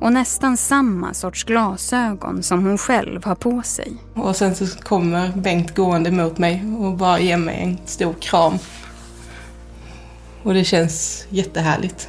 [0.00, 3.92] och nästan samma sorts glasögon som hon själv har på sig.
[4.14, 8.58] Och sen så kommer Bengt gående mot mig och bara ger mig en stor kram.
[10.42, 12.08] Och det känns jättehärligt.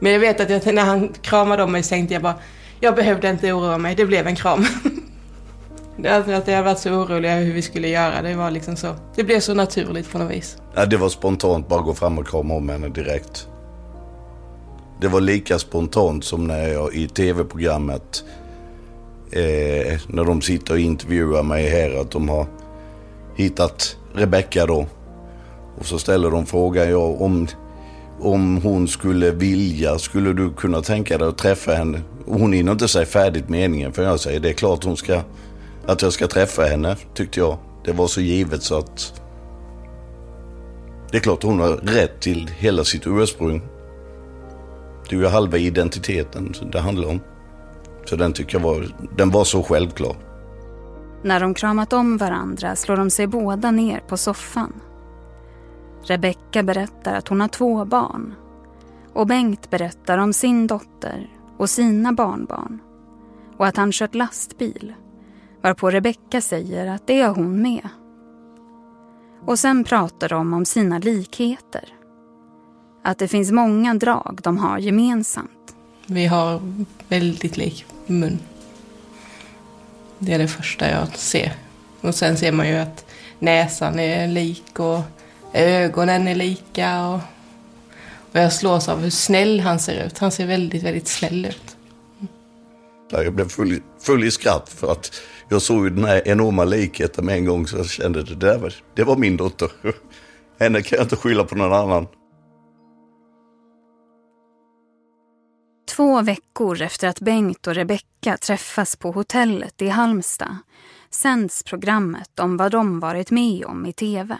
[0.00, 2.34] Men jag vet att jag, när han kramade om mig så tänkte jag bara,
[2.80, 4.66] jag behövde inte oroa mig, det blev en kram.
[6.08, 8.94] Alltså att jag varit så orolig över hur vi skulle göra, det var liksom så.
[9.14, 10.56] Det blev så naturligt på något vis.
[10.74, 13.48] Ja, det var spontant, bara gå fram och krama om henne direkt.
[15.00, 18.24] Det var lika spontant som när jag i tv-programmet,
[19.30, 22.46] eh, när de sitter och intervjuar mig här, att de har
[23.36, 24.86] hittat Rebecka då.
[25.78, 27.48] Och så ställer de frågan ja, om,
[28.20, 32.00] om hon skulle vilja, skulle du kunna tänka dig att träffa henne?
[32.26, 35.20] Och hon hinner inte säga färdigt meningen för jag säger det är klart hon ska,
[35.86, 37.58] att jag ska träffa henne, tyckte jag.
[37.84, 39.22] Det var så givet så att
[41.10, 43.62] det är klart hon har rätt till hela sitt ursprung.
[45.08, 47.20] Det är ju halva identiteten det handlar om.
[48.04, 50.16] Så den tycker jag var, den var så självklar.
[51.22, 54.72] När de kramat om varandra slår de sig båda ner på soffan.
[56.04, 58.34] Rebecka berättar att hon har två barn.
[59.12, 62.80] Och Bengt berättar om sin dotter och sina barnbarn.
[63.56, 64.94] Och att han kört lastbil.
[65.62, 67.88] Varpå Rebecka säger att det är hon med.
[69.46, 71.95] Och sen pratar de om sina likheter.
[73.06, 75.74] Att det finns många drag de har gemensamt.
[76.06, 76.72] Vi har
[77.08, 78.38] väldigt lik mun.
[80.18, 81.52] Det är det första jag ser.
[82.00, 83.04] Och sen ser man ju att
[83.38, 85.00] näsan är lik och
[85.52, 87.06] ögonen är lika.
[87.06, 87.20] Och,
[88.32, 90.18] och jag slås av hur snäll han ser ut.
[90.18, 91.76] Han ser väldigt, väldigt snäll ut.
[93.10, 95.12] Jag blev full, full i skratt för att
[95.48, 98.58] jag såg ju den här enorma likheten med en gång så jag kände det där
[98.58, 99.70] var, det var min dotter.
[100.58, 102.06] Henne kan jag inte skylla på någon annan.
[105.96, 110.56] Två veckor efter att Bengt och Rebecka träffas på hotellet i Halmstad
[111.10, 114.36] sänds programmet om vad de varit med om i tv.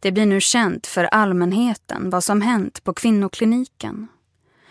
[0.00, 4.08] Det blir nu känt för allmänheten vad som hänt på kvinnokliniken.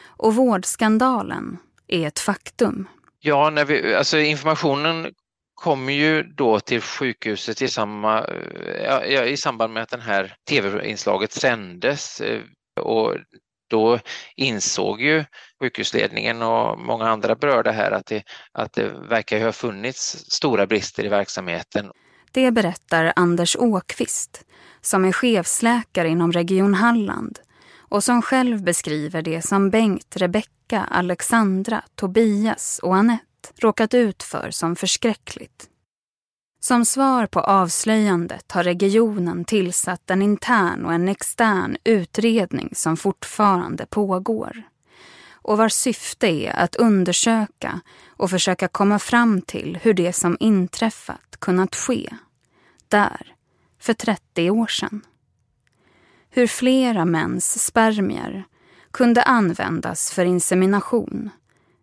[0.05, 1.57] Och vårdskandalen
[1.87, 2.87] är ett faktum.
[3.19, 5.13] Ja, när vi, alltså informationen
[5.53, 8.25] kommer ju då till sjukhuset i, samma,
[9.07, 12.21] ja, i samband med att det här tv-inslaget sändes.
[12.21, 12.41] Eh,
[12.81, 13.15] och
[13.69, 13.99] då
[14.35, 15.25] insåg ju
[15.61, 21.05] sjukhusledningen och många andra berörda här att det, att det verkar ha funnits stora brister
[21.05, 21.91] i verksamheten.
[22.31, 24.45] Det berättar Anders Åkvist
[24.81, 27.39] som är chefsläkare inom Region Halland
[27.89, 33.23] och som själv beskriver det som Bengt, Rebecka, Alexandra, Tobias och Annette
[33.61, 35.69] råkat ut för som förskräckligt.
[36.59, 43.85] Som svar på avslöjandet har regionen tillsatt en intern och en extern utredning som fortfarande
[43.85, 44.63] pågår
[45.47, 51.37] och vars syfte är att undersöka och försöka komma fram till hur det som inträffat
[51.39, 52.09] kunnat ske.
[52.87, 53.35] Där,
[53.79, 55.01] för 30 år sedan.
[56.29, 58.43] Hur flera mäns spermier
[58.91, 61.29] kunde användas för insemination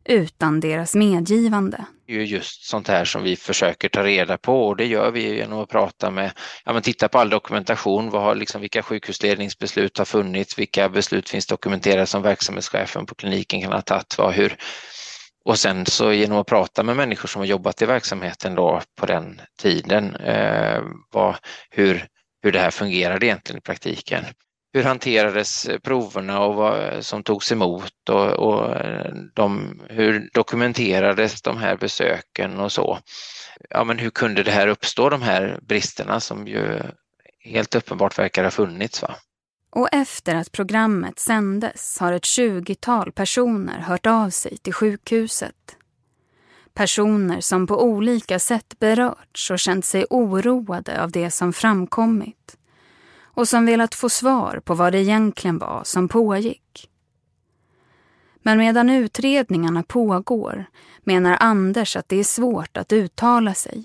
[0.04, 1.84] utan deras medgivande.
[2.07, 5.37] Det är just sånt här som vi försöker ta reda på och det gör vi
[5.37, 6.33] genom att prata med,
[6.64, 11.29] ja men titta på all dokumentation, vad har, liksom, vilka sjukhusledningsbeslut har funnits, vilka beslut
[11.29, 14.57] finns dokumenterade som verksamhetschefen på kliniken kan ha tagit, vad, hur,
[15.45, 19.07] och sen så genom att prata med människor som har jobbat i verksamheten då på
[19.07, 21.37] den tiden, eh, vad,
[21.71, 22.07] hur,
[22.43, 24.25] hur det här fungerade egentligen i praktiken
[24.74, 28.76] hur hanterades proverna och vad som togs emot och, och
[29.34, 32.98] de, hur dokumenterades de här besöken och så.
[33.70, 36.80] Ja, men hur kunde det här uppstå, de här bristerna som ju
[37.40, 39.02] helt uppenbart verkar ha funnits?
[39.02, 39.16] Va?
[39.70, 45.76] Och efter att programmet sändes har ett tjugotal personer hört av sig till sjukhuset.
[46.74, 52.56] Personer som på olika sätt berörts och känt sig oroade av det som framkommit
[53.35, 56.90] och som velat få svar på vad det egentligen var som pågick.
[58.42, 60.65] Men medan utredningarna pågår
[61.02, 63.85] menar Anders att det är svårt att uttala sig.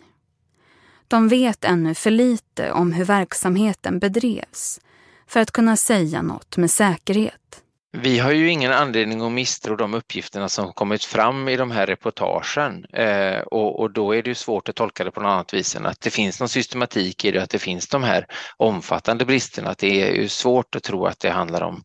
[1.07, 4.80] De vet ännu för lite om hur verksamheten bedrevs
[5.28, 7.63] för att kunna säga något med säkerhet.
[7.91, 11.87] Vi har ju ingen anledning att misstro de uppgifterna som kommit fram i de här
[11.87, 15.53] reportagen eh, och, och, då är det ju svårt att tolka det på något annat
[15.53, 18.25] vis än att det finns någon systematik i det, att det finns de här
[18.57, 19.69] omfattande bristerna.
[19.69, 21.83] Att det är ju svårt att tro att det handlar om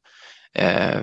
[0.55, 1.01] eh,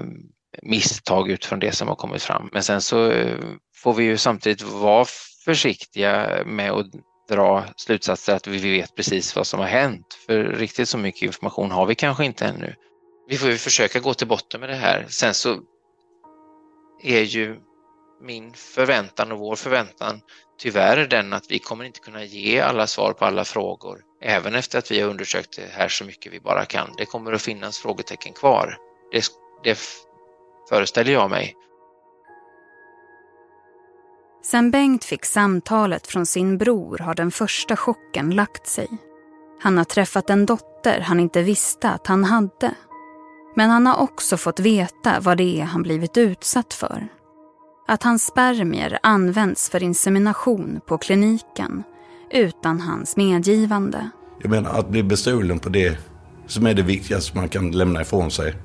[0.62, 2.50] misstag utifrån det som har kommit fram.
[2.54, 3.38] Men sen så eh,
[3.76, 5.06] får vi ju samtidigt vara
[5.46, 6.88] försiktiga med att
[7.30, 10.06] dra slutsatser att vi vet precis vad som har hänt.
[10.26, 12.76] För riktigt så mycket information har vi kanske inte ännu
[13.32, 15.06] vi får ju försöka gå till botten med det här.
[15.10, 15.60] Sen så
[17.04, 17.60] är ju
[18.22, 20.22] min förväntan och vår förväntan
[20.60, 24.80] tyvärr den att vi kommer inte kunna ge alla svar på alla frågor, även efter
[24.80, 26.90] att vi har undersökt det här så mycket vi bara kan.
[26.98, 28.78] Det kommer att finnas frågetecken kvar.
[29.12, 29.24] Det,
[29.64, 29.80] det
[30.70, 31.56] föreställer jag mig.
[34.44, 38.88] Sen Bengt fick samtalet från sin bror har den första chocken lagt sig.
[39.62, 42.76] Han har träffat en dotter han inte visste att han hade.
[43.56, 47.08] Men han har också fått veta vad det är han blivit utsatt för.
[47.88, 51.84] Att hans spermier används för insemination på kliniken
[52.32, 54.10] utan hans medgivande.
[54.42, 55.98] Jag menar att bli bestulen på det
[56.48, 58.56] som är det viktigaste man kan lämna ifrån sig.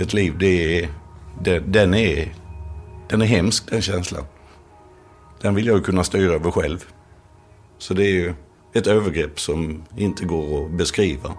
[0.00, 0.88] Ett liv, det är,
[1.42, 2.34] det, den är,
[3.08, 4.24] den är hemsk den känslan.
[5.40, 6.84] Den vill jag ju kunna styra över själv.
[7.78, 8.34] Så det är ju
[8.72, 11.34] ett övergrepp som inte går att beskriva.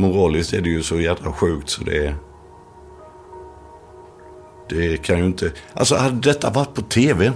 [0.00, 2.14] Moraliskt är det ju så jädra sjukt så det.
[4.68, 5.52] Det kan ju inte...
[5.72, 7.32] Alltså hade detta varit på tv,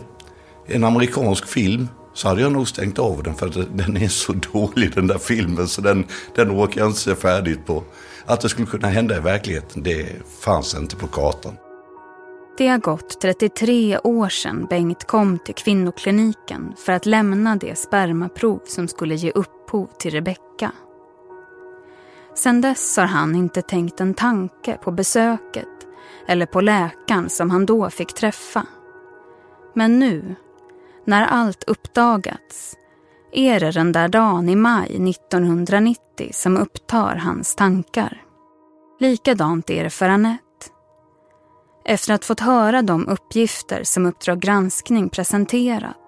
[0.67, 4.33] en amerikansk film, så hade jag nog stängt av den för att den är så
[4.53, 7.85] dålig den där filmen så den, den åker jag inte se färdigt på.
[8.27, 10.07] Att det skulle kunna hända i verkligheten, det
[10.41, 11.57] fanns inte på kartan.
[12.59, 18.61] Det har gått 33 år sedan Bengt kom till kvinnokliniken för att lämna det spermaprov
[18.67, 20.73] som skulle ge upphov till Rebecka.
[22.35, 25.69] Sedan dess har han inte tänkt en tanke på besöket
[26.29, 28.67] eller på läkaren som han då fick träffa.
[29.75, 30.35] Men nu,
[31.05, 32.77] när allt uppdagats,
[33.33, 38.23] är det den där dagen i maj 1990 som upptar hans tankar.
[39.01, 40.45] Likadant är det för Anette.
[41.85, 46.04] Efter att fått höra de uppgifter som Uppdrag granskning presenterat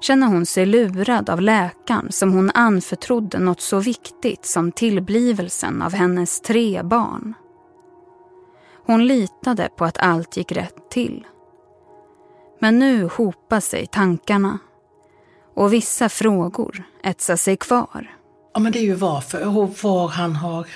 [0.00, 5.92] känner hon sig lurad av läkaren som hon anförtrodde något så viktigt som tillblivelsen av
[5.92, 7.34] hennes tre barn.
[8.86, 11.26] Hon litade på att allt gick rätt till.
[12.60, 14.58] Men nu hopar sig tankarna
[15.54, 18.16] och vissa frågor etsar sig kvar.
[18.54, 20.66] Ja, men det är ju varför och var han har...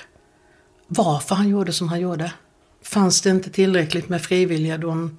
[0.87, 2.33] Varför han gjorde som han gjorde.
[2.83, 5.17] Fanns det inte tillräckligt med frivilliga don,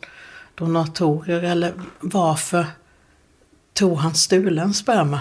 [0.54, 2.66] donatorer eller varför
[3.74, 5.20] tog han stulen sperma?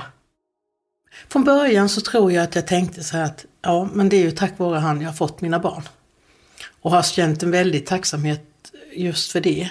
[1.30, 4.22] Från början så tror jag att jag tänkte så här att ja, men det är
[4.22, 5.84] ju tack vare han jag har fått mina barn.
[6.82, 9.70] Och har känt en väldig tacksamhet just för det.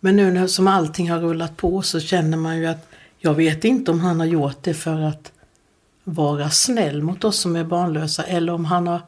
[0.00, 2.88] Men nu när som allting har rullat på så känner man ju att
[3.18, 5.32] jag vet inte om han har gjort det för att
[6.04, 9.00] vara snäll mot oss som är barnlösa eller om han har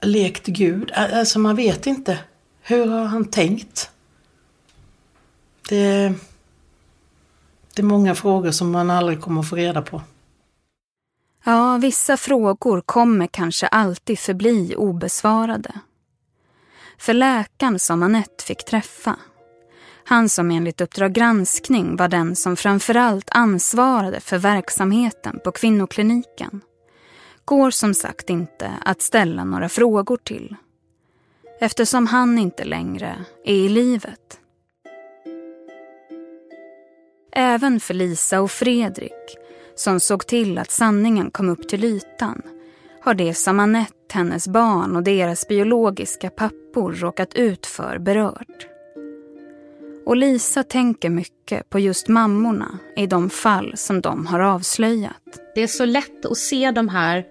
[0.00, 0.90] lekt Gud.
[0.92, 2.18] Alltså man vet inte.
[2.62, 3.90] Hur har han tänkt?
[5.68, 6.14] Det,
[7.78, 10.02] det är många frågor som man aldrig kommer att få reda på.
[11.44, 15.70] Ja, vissa frågor kommer kanske alltid förbli obesvarade.
[16.98, 19.16] För läkaren som Anette fick träffa,
[20.04, 26.60] han som enligt Uppdrag granskning var den som framförallt ansvarade för verksamheten på kvinnokliniken,
[27.44, 30.56] går som sagt inte att ställa några frågor till
[31.60, 34.40] eftersom han inte längre är i livet.
[37.32, 39.36] Även för Lisa och Fredrik,
[39.74, 42.42] som såg till att sanningen kom upp till ytan,
[43.00, 48.66] har det som Anette, hennes barn och deras biologiska pappor råkat ut för berört.
[50.06, 55.40] Och Lisa tänker mycket på just mammorna i de fall som de har avslöjat.
[55.54, 57.24] Det är så lätt att se de här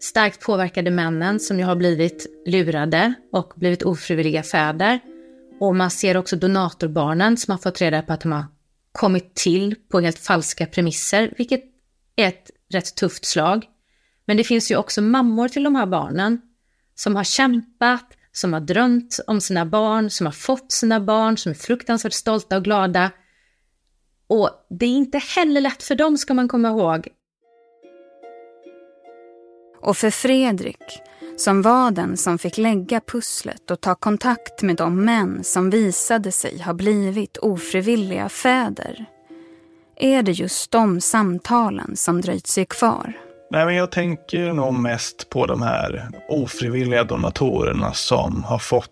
[0.00, 5.00] starkt påverkade männen som ju har blivit lurade och blivit ofrivilliga fäder.
[5.60, 8.44] Och man ser också donatorbarnen som har fått reda på att de har
[8.92, 11.64] kommit till på helt falska premisser, vilket
[12.16, 13.64] är ett rätt tufft slag.
[14.24, 16.40] Men det finns ju också mammor till de här barnen
[16.94, 21.50] som har kämpat, som har drömt om sina barn, som har fått sina barn, som
[21.50, 23.10] är fruktansvärt stolta och glada.
[24.26, 27.08] Och det är inte heller lätt för dem, ska man komma ihåg.
[29.82, 31.00] Och för Fredrik,
[31.36, 36.32] som var den som fick lägga pusslet och ta kontakt med de män som visade
[36.32, 39.06] sig ha blivit ofrivilliga fäder,
[39.96, 43.12] är det just de samtalen som dröjt sig kvar.
[43.50, 48.90] Nej, men jag tänker nog mest på de här ofrivilliga donatorerna som har fått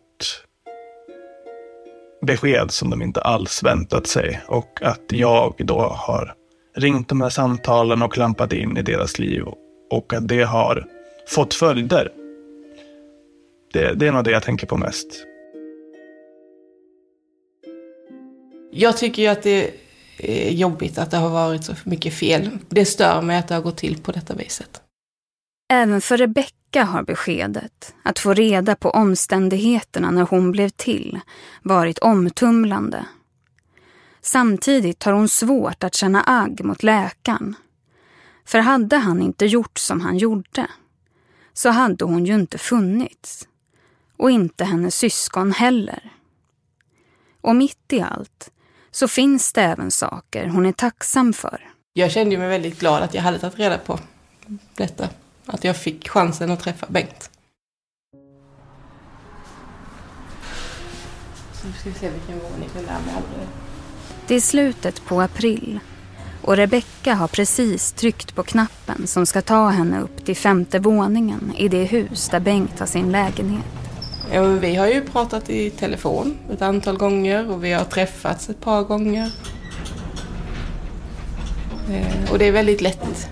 [2.27, 6.35] besked som de inte alls väntat sig och att jag då har
[6.77, 9.45] ringt de här samtalen och klampat in i deras liv
[9.91, 10.87] och att det har
[11.29, 12.13] fått följder.
[13.73, 15.25] Det, det är nog det jag tänker på mest.
[18.71, 19.75] Jag tycker ju att det
[20.19, 22.51] är jobbigt att det har varit så mycket fel.
[22.69, 24.83] Det stör mig att det har gått till på detta viset.
[25.73, 31.21] Även för Rebecka har beskedet att få reda på omständigheterna när hon blev till
[31.63, 33.07] varit omtumlande.
[34.21, 37.55] Samtidigt har hon svårt att känna agg mot läkaren.
[38.45, 40.67] För hade han inte gjort som han gjorde
[41.53, 43.49] så hade hon ju inte funnits.
[44.19, 46.13] Och inte hennes syskon heller.
[47.41, 48.51] Och mitt i allt
[48.91, 51.71] så finns det även saker hon är tacksam för.
[51.93, 53.99] Jag kände mig väldigt glad att jag hade tagit reda på
[54.75, 55.09] detta.
[55.47, 57.31] Att jag fick chansen att träffa Bengt.
[61.65, 63.23] Nu ska vi se vilken våning den där med
[64.27, 65.81] Det är slutet på april
[66.43, 71.53] och Rebecka har precis tryckt på knappen som ska ta henne upp till femte våningen
[71.57, 73.88] i det hus där Bengt har sin lägenhet.
[74.61, 78.83] Vi har ju pratat i telefon ett antal gånger och vi har träffats ett par
[78.83, 79.31] gånger.
[81.91, 83.31] Eh, och det är väldigt lätt.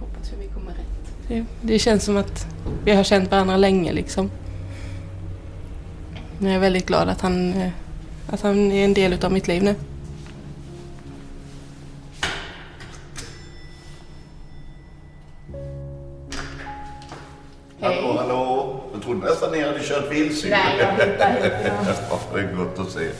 [0.00, 1.28] Hoppas vi kommer rätt.
[1.28, 2.46] Det, det känns som att
[2.84, 4.30] vi har känt varandra länge liksom.
[6.38, 7.70] Jag är väldigt glad att han, eh,
[8.26, 9.74] att han är en del av mitt liv nu.
[21.06, 21.32] Hittade
[21.62, 21.72] hit.
[22.10, 23.10] Ja, det är gott att se.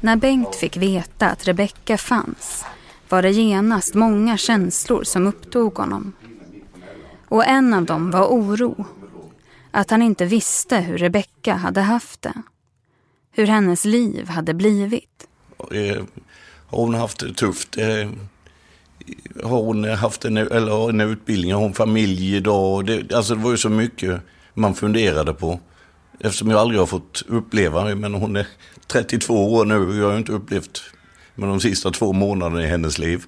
[0.00, 2.64] När Bengt fick veta att Rebecka fanns
[3.08, 6.12] var det genast många känslor som upptog honom.
[7.28, 8.84] Och en av dem var oro.
[9.70, 12.42] Att han inte visste hur Rebecka hade haft det.
[13.32, 15.26] Hur hennes liv hade blivit.
[15.70, 16.02] Eh,
[16.66, 17.76] Har hon haft det tufft?
[19.42, 21.52] Har hon haft en, eller en utbildning?
[21.52, 22.86] Har hon familj idag?
[22.86, 24.20] Det, alltså det var ju så mycket
[24.54, 25.60] man funderade på.
[26.20, 28.46] Eftersom jag aldrig har fått uppleva, men hon är
[28.86, 30.82] 32 år nu och jag har inte upplevt
[31.34, 33.24] med de sista två månaderna i hennes liv.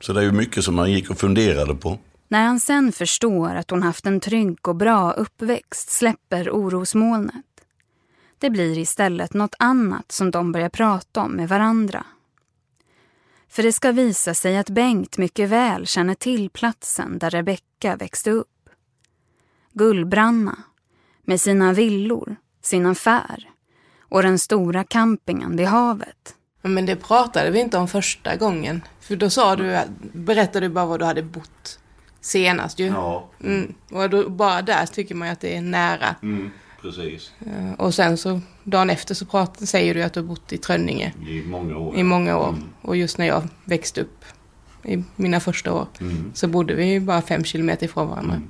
[0.00, 1.98] Så det är ju mycket som man gick och funderade på.
[2.28, 7.44] När han sen förstår att hon haft en trygg och bra uppväxt släpper orosmolnet.
[8.38, 12.04] Det blir istället något annat som de börjar prata om med varandra.
[13.56, 18.30] För det ska visa sig att Bengt mycket väl känner till platsen där Rebecka växte
[18.30, 18.70] upp.
[19.72, 20.58] Gullbranna,
[21.24, 23.50] med sina villor, sin affär
[24.00, 26.34] och den stora campingen vid havet.
[26.62, 28.82] Men det pratade vi inte om första gången.
[29.00, 29.78] För då sa du,
[30.12, 31.78] berättade du bara var du hade bott
[32.20, 32.86] senast ju.
[32.86, 33.74] Ja, Mm.
[33.90, 36.14] Och då, bara där tycker man ju att det är nära.
[36.22, 36.50] mm,
[36.90, 37.32] precis.
[37.46, 40.58] Eh, Och sen så dagen efter så prat, säger du att du har bott i
[40.58, 41.96] Trönninge I många år.
[41.96, 42.48] i många år.
[42.48, 42.62] Mm.
[42.82, 44.24] Och just när jag växte upp
[44.84, 46.30] i mina första år Mm.
[46.34, 48.40] så bodde vi ju bara fem kilometer ifrån varandra.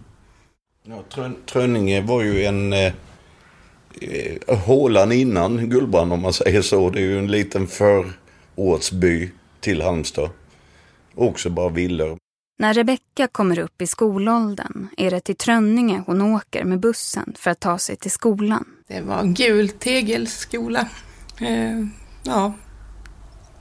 [0.83, 2.93] Ja, Trön, Trönninge var ju en eh,
[4.01, 6.91] eh, hålan innan Gullbrand om man säger så.
[6.91, 9.31] Det är ju en liten förortsby
[9.61, 10.31] till Halmstad.
[11.15, 12.19] Också bara villor.
[12.59, 17.51] När Rebecka kommer upp i skolåldern är det till Trönninge hon åker med bussen för
[17.51, 18.65] att ta sig till skolan.
[18.89, 20.89] Det var en gul tegelskola.
[21.41, 21.87] Eh,
[22.23, 22.53] ja.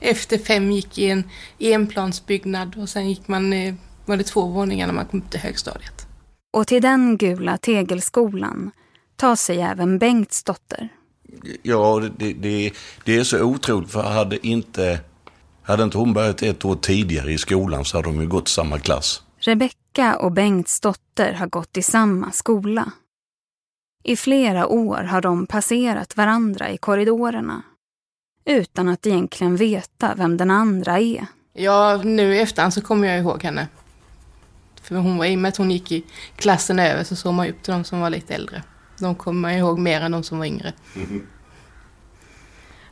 [0.00, 1.24] Efter fem gick i en
[1.58, 3.74] enplansbyggnad och sen gick man, eh,
[4.04, 6.06] var det två våningar när man kom upp till högstadiet.
[6.52, 8.70] Och till den gula tegelskolan
[9.16, 10.88] tar sig även Bengts dotter.
[11.62, 12.72] Ja, det, det,
[13.04, 15.00] det är så otroligt för hade inte,
[15.66, 18.78] hade inte hon börjat ett år tidigare i skolan så hade de ju gått samma
[18.78, 19.22] klass.
[19.38, 22.92] Rebecka och Bengts dotter har gått i samma skola.
[24.04, 27.62] I flera år har de passerat varandra i korridorerna
[28.44, 31.26] utan att egentligen veta vem den andra är.
[31.52, 33.68] Ja, nu i efterhand så kommer jag ihåg henne.
[34.82, 36.04] För hon var, i och med att hon gick i
[36.36, 38.62] klassen över så såg man upp till de som var lite äldre.
[38.98, 40.72] De kommer man ihåg mer än de som var yngre.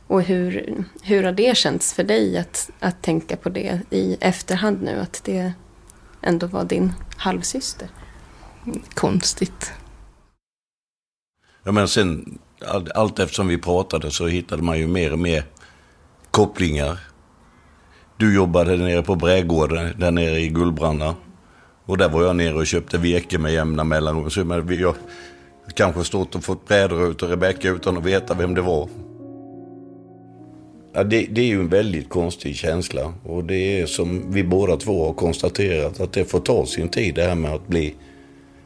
[0.07, 4.81] Och hur, hur har det känts för dig att, att tänka på det i efterhand
[4.81, 4.99] nu?
[4.99, 5.53] Att det
[6.21, 7.87] ändå var din halvsyster?
[8.93, 9.73] Konstigt.
[11.63, 15.43] Ja, men sen, all, allt eftersom vi pratade så hittade man ju mer och mer
[16.31, 16.99] kopplingar.
[18.17, 21.15] Du jobbade nere på Brädgården, där nere i Gullbranna.
[21.85, 24.29] Och där var jag nere och köpte virke med jämna mellanrum.
[24.29, 24.95] Så men vi har
[25.75, 28.89] kanske stått och fått brädor ut och Rebecka utan att veta vem det var.
[30.95, 33.13] Ja, det, det är ju en väldigt konstig känsla.
[33.23, 37.15] Och det är som vi båda två har konstaterat att det får ta sin tid
[37.15, 37.95] det här med att bli...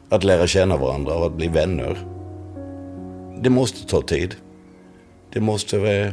[0.08, 1.98] Att lära känna varandra och att bli vänner.
[3.42, 4.34] Det måste ta tid.
[5.32, 5.76] Det måste...
[5.78, 6.12] eh,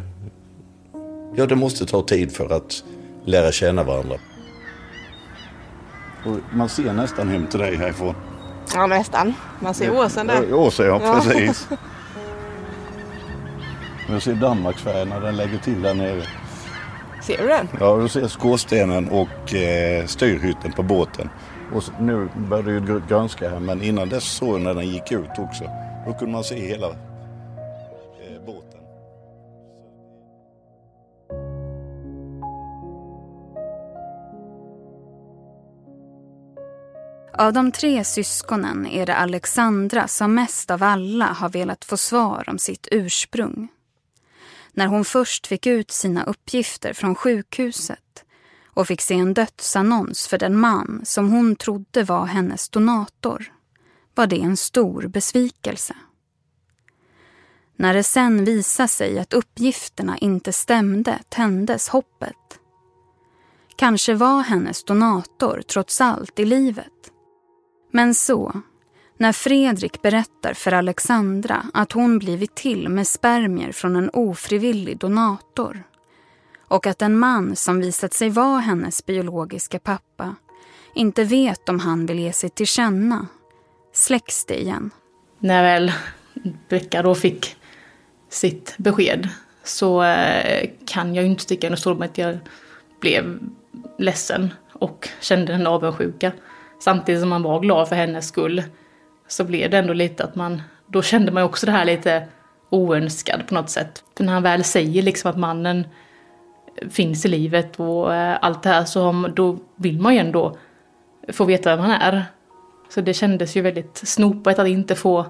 [1.36, 2.84] Ja, det måste ta tid för att
[3.26, 4.16] lära känna varandra.
[6.26, 8.16] Och man ser nästan hem till dig härifrån.
[8.76, 9.34] Ja, nästan.
[9.60, 10.54] Man ser åsen där.
[10.54, 11.22] Åsen, ja, Ja.
[11.24, 11.68] precis.
[14.10, 16.24] Jag ser Danmarksfärjan när den lägger till där nere.
[17.24, 17.68] Ser du den?
[17.80, 21.30] Ja, du ser skorstenen och eh, styrhytten på båten.
[21.74, 24.88] Och så, nu börjar det ju grönska här, men innan dess såg jag när den
[24.88, 25.64] gick ut också.
[26.06, 26.94] Då kunde man se hela eh,
[28.46, 28.80] båten.
[37.38, 42.44] Av de tre syskonen är det Alexandra som mest av alla har velat få svar
[42.48, 43.70] om sitt ursprung.
[44.78, 48.26] När hon först fick ut sina uppgifter från sjukhuset
[48.66, 53.54] och fick se en dödsannons för den man som hon trodde var hennes donator
[54.16, 55.96] var det en stor besvikelse.
[57.76, 62.60] När det sen visade sig att uppgifterna inte stämde tändes hoppet.
[63.76, 67.12] Kanske var hennes donator trots allt i livet.
[67.92, 68.62] Men så,
[69.18, 75.84] när Fredrik berättar för Alexandra att hon blivit till med spermier från en ofrivillig donator
[76.68, 80.36] och att en man som visat sig vara hennes biologiska pappa
[80.96, 83.28] inte vet om han vill ge sig till känna,
[83.94, 84.92] släcks det igen.
[85.40, 85.92] När väl
[86.70, 87.56] Becka då fick
[88.30, 89.30] sitt besked
[89.64, 92.38] så eh, kan jag ju inte sticka under stol med att jag
[93.00, 93.40] blev
[93.98, 96.32] ledsen och kände en avundsjuka.
[96.80, 98.64] Samtidigt som man var glad för hennes skull
[99.28, 102.28] så blev det ändå lite att man, då kände man också det här lite
[102.70, 104.04] oönskad på något sätt.
[104.18, 105.88] För när han väl säger liksom att mannen
[106.90, 110.58] finns i livet och eh, allt det här så då vill man ju ändå
[111.34, 112.26] få veta vem han är.
[112.90, 115.26] Så det kändes ju väldigt snopet att inte få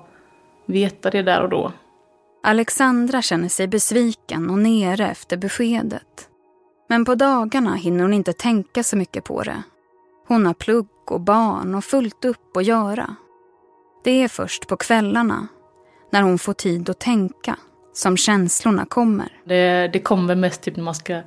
[0.66, 1.72] veta det där och då.
[2.44, 6.30] Alexandra känner sig besviken och nere efter beskedet.
[6.90, 9.64] Men på dagarna hinner hon inte tänka så mycket på det.
[10.28, 13.16] Hon har plugg och barn och fullt upp att göra.
[14.04, 15.48] Det är först på kvällarna,
[16.12, 17.58] när hon får tid att tänka,
[17.94, 19.28] som känslorna kommer.
[19.46, 21.22] Det, det kommer mest typ när man ska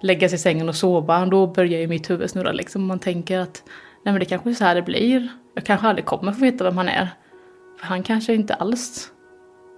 [0.00, 1.26] lägga sig i sängen och sova.
[1.26, 2.52] Då börjar ju mitt huvud snurra.
[2.52, 2.86] Liksom.
[2.86, 3.62] Man tänker att
[4.04, 5.28] nej, men det kanske är så här det blir.
[5.54, 7.08] Jag kanske aldrig kommer få veta vem han är.
[7.78, 9.10] För han kanske inte alls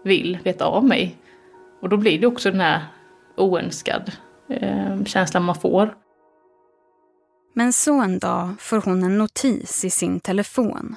[0.05, 1.17] vill veta av mig.
[1.83, 2.83] Och då blir det också den här
[3.37, 4.13] oönskad
[4.49, 5.95] eh, känslan man får.
[7.55, 10.97] Men så en dag får hon en notis i sin telefon.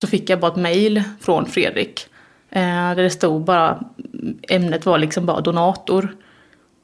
[0.00, 2.06] Så fick jag bara ett mejl från Fredrik.
[2.50, 2.62] Eh,
[2.94, 3.84] där det stod bara,
[4.48, 6.16] ämnet var liksom bara donator.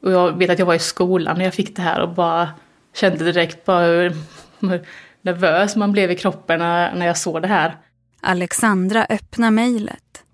[0.02, 2.48] Och jag vet att jag var i skolan när jag fick det här och bara
[2.94, 4.12] kände direkt bara hur,
[4.60, 4.86] hur
[5.22, 7.76] nervös man blev i kroppen när, när jag såg det här.
[8.20, 10.24] Alexandra öppnar mejlet.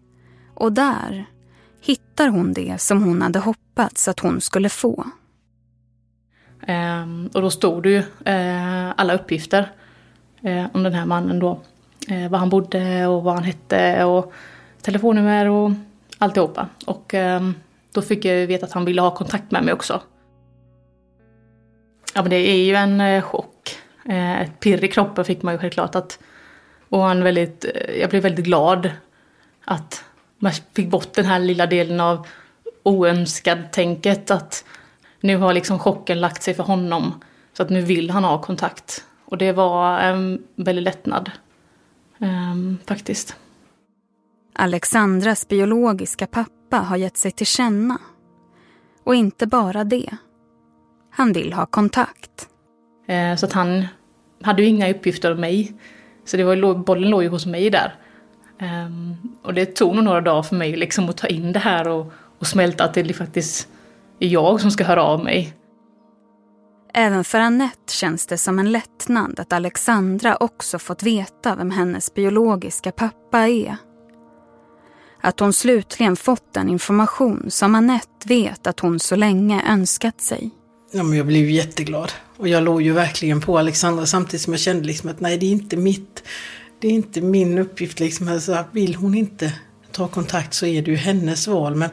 [0.54, 1.24] Och där
[1.80, 5.06] hittar hon det som hon hade hoppats att hon skulle få.
[6.68, 9.72] Um, och då stod det ju uh, alla uppgifter
[10.44, 11.60] uh, om den här mannen då
[12.08, 14.32] eh, var han bodde och vad han hette och
[14.82, 15.70] telefonnummer och
[16.18, 16.68] alltihopa.
[16.86, 17.50] Och eh,
[17.92, 20.00] då fick jag veta att han ville ha kontakt med mig också.
[22.14, 23.78] Ja men det är ju en eh, chock.
[24.08, 26.18] Eh, ett pirr i kroppen fick man ju självklart att...
[26.88, 28.90] Och en väldigt, eh, jag blev väldigt glad
[29.64, 30.04] att
[30.38, 32.26] man fick bort den här lilla delen av
[32.82, 34.64] oönskad tänket att
[35.20, 37.22] nu har liksom chocken lagt sig för honom.
[37.52, 39.04] Så att nu vill han ha kontakt.
[39.24, 41.30] Och det var en väldigt lättnad.
[42.20, 43.36] Um, faktiskt.
[44.54, 47.98] Alexandras biologiska pappa har gett sig till känna.
[49.04, 50.10] Och inte bara det.
[51.10, 52.48] Han vill ha kontakt.
[53.10, 53.86] Uh, så att han
[54.42, 55.72] hade ju inga uppgifter om mig.
[56.24, 57.94] Så det var, bollen låg ju hos mig där.
[58.60, 61.88] Um, och det tog nog några dagar för mig liksom att ta in det här
[61.88, 63.68] och, och smälta att det faktiskt
[64.18, 65.54] är jag som ska höra av mig.
[66.94, 72.14] Även för Annette känns det som en lättnad att Alexandra också fått veta vem hennes
[72.14, 73.76] biologiska pappa är.
[75.22, 80.50] Att hon slutligen fått den information som Annette vet att hon så länge önskat sig.
[80.92, 82.12] Ja, men jag blev jätteglad.
[82.36, 85.46] Och jag låg ju verkligen på Alexandra samtidigt som jag kände liksom att nej, det
[85.46, 86.22] är inte mitt.
[86.80, 88.00] Det är inte min uppgift.
[88.00, 88.28] Liksom.
[88.28, 89.52] Alltså, vill hon inte
[89.92, 91.74] ta kontakt så är det ju hennes val.
[91.74, 91.90] Men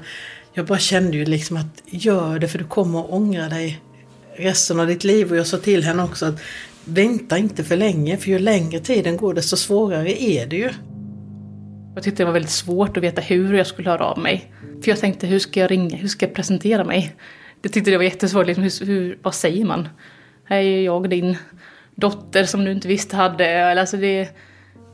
[0.54, 3.82] jag bara kände ju liksom att gör det för du kommer att ångra dig
[4.38, 5.32] resten av ditt liv.
[5.32, 6.42] Och jag sa till henne också att
[6.86, 10.70] vänta inte för länge för ju längre tiden går desto svårare är det ju.
[11.96, 14.52] Jag tyckte det var väldigt svårt att veta hur jag skulle höra av mig.
[14.84, 17.16] För jag tänkte hur ska jag ringa, hur ska jag presentera mig?
[17.62, 19.88] Det tyckte jag var jättesvårt, liksom, hur, hur, vad säger man?
[20.44, 21.38] Här är jag din
[21.96, 23.80] dotter som du inte visste hade.
[23.80, 24.30] Alltså det,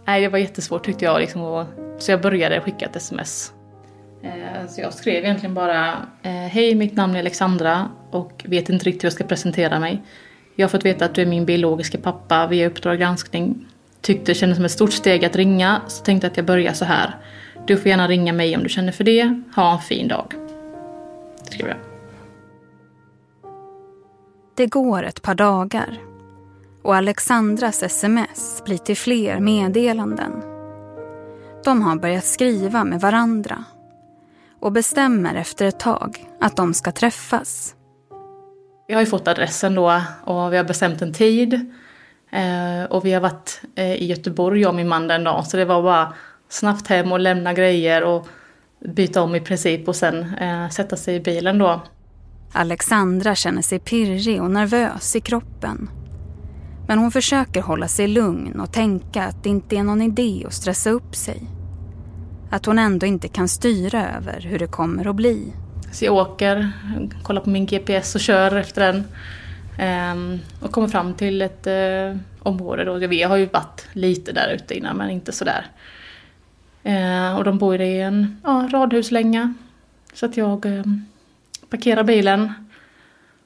[0.07, 1.21] nej, det var jättesvårt tyckte jag.
[1.21, 1.65] Liksom,
[1.99, 3.52] så jag började skicka ett sms
[4.23, 5.87] Eh, så jag skrev egentligen bara
[6.21, 10.01] eh, Hej, mitt namn är Alexandra och vet inte riktigt hur jag ska presentera mig.
[10.55, 13.65] Jag har fått veta att du är min biologiska pappa via Uppdrag granskning.
[14.01, 16.85] Tyckte det kändes som ett stort steg att ringa så tänkte att jag börjar så
[16.85, 17.15] här.
[17.67, 19.41] Du får gärna ringa mig om du känner för det.
[19.55, 20.25] Ha en fin dag.
[20.25, 20.43] 'Hej, mitt namn är Alexandra och vet inte riktigt hur jag ska presentera mig.
[20.43, 20.77] Jag har fått veta att du är min biologiska pappa via Uppdrag granskning.
[20.81, 21.25] Tyckte det kändes som ett stort steg att ringa så tänkte att jag börjar så
[21.25, 21.25] här.
[21.27, 21.43] Du får gärna ringa mig om du känner för det.
[21.43, 21.43] Ha en fin dag.
[21.43, 21.77] Skrev jag.
[24.55, 25.99] Det går ett par dagar
[26.83, 30.43] och Alexandras sms blir till fler meddelanden.
[31.63, 33.63] De har börjat skriva med varandra
[34.63, 37.75] och bestämmer efter ett tag att de ska träffas.
[38.87, 41.53] Jag har ju fått adressen då och vi har bestämt en tid.
[42.31, 45.45] Eh, och vi har varit eh, i Göteborg, jag och min man den dagen.
[45.45, 46.13] Så det var bara
[46.49, 48.27] snabbt hem och lämna grejer och
[48.79, 51.81] byta om i princip och sen eh, sätta sig i bilen då.
[52.51, 55.89] Alexandra känner sig pirrig och nervös i kroppen.
[56.87, 60.53] Men hon försöker hålla sig lugn och tänka att det inte är någon idé att
[60.53, 61.47] stressa upp sig.
[62.53, 65.53] Att hon ändå inte kan styra över hur det kommer att bli.
[65.91, 66.71] Så jag åker,
[67.23, 69.03] kollar på min GPS och kör efter den.
[69.79, 72.93] Ehm, och kommer fram till ett eh, område då.
[72.93, 75.65] Vi har ju varit lite där ute innan men inte sådär.
[76.83, 79.53] Eh, och de bor i en ja, radhuslänga.
[80.13, 81.05] Så att jag ehm,
[81.69, 82.53] parkerar bilen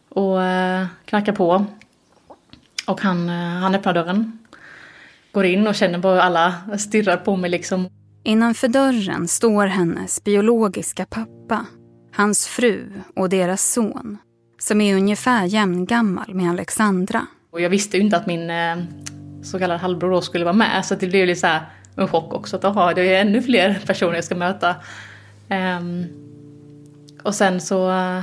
[0.10, 1.66] och eh, knackar på.
[2.88, 4.39] Och han, han öppnar dörren.
[5.32, 7.89] Går in och känner bara alla stirrar på mig liksom.
[8.28, 11.65] Innanför dörren står hennes biologiska pappa,
[12.15, 14.17] hans fru och deras son
[14.59, 17.28] som är ungefär jämngammal med Alexandra.
[17.51, 18.78] Och jag visste ju inte att min eh,
[19.43, 21.61] så kallade halvbror då skulle vara med så det blev lite så här
[21.95, 24.75] en chock också att aha, det är ännu fler personer jag ska möta.
[25.80, 26.05] Um,
[27.23, 28.21] och sen så uh,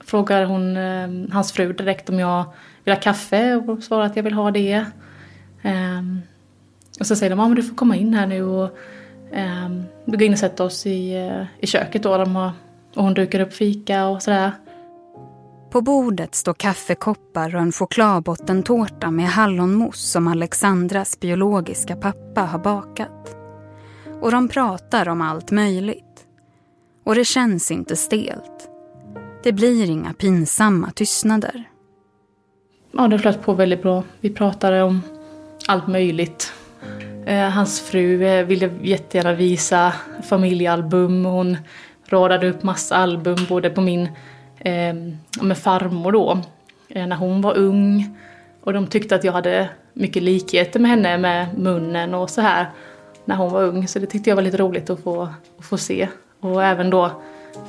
[0.00, 2.44] frågar hon uh, hans fru direkt om jag
[2.84, 4.84] vill ha kaffe och svarar att jag vill ha det.
[5.64, 6.22] Um,
[7.00, 8.78] och så säger de, ja men du får komma in här nu och
[10.04, 12.16] vi går in och sätter oss i, uh, i köket då.
[12.16, 12.52] De har,
[12.94, 14.52] och hon dukar upp fika och sådär.
[15.70, 23.36] På bordet står kaffekoppar och en chokladbottentårta med hallonmousse som Alexandras biologiska pappa har bakat.
[24.20, 26.04] Och de pratar om allt möjligt.
[27.04, 28.68] Och det känns inte stelt.
[29.42, 31.64] Det blir inga pinsamma tystnader.
[32.92, 34.02] Ja, det flöt på väldigt bra.
[34.20, 35.02] Vi pratade om
[35.66, 36.52] allt möjligt.
[37.26, 39.92] Eh, hans fru eh, ville jättegärna visa
[40.22, 41.24] familjealbum.
[41.24, 41.56] Hon
[42.06, 44.08] radade upp massa album både på min
[44.58, 44.94] eh,
[45.40, 46.38] med farmor då,
[46.88, 48.16] eh, när hon var ung.
[48.60, 52.66] Och de tyckte att jag hade mycket likheter med henne med munnen och så här
[53.24, 53.88] när hon var ung.
[53.88, 55.22] Så det tyckte jag var lite roligt att få,
[55.58, 56.08] att få se.
[56.40, 57.10] Och även då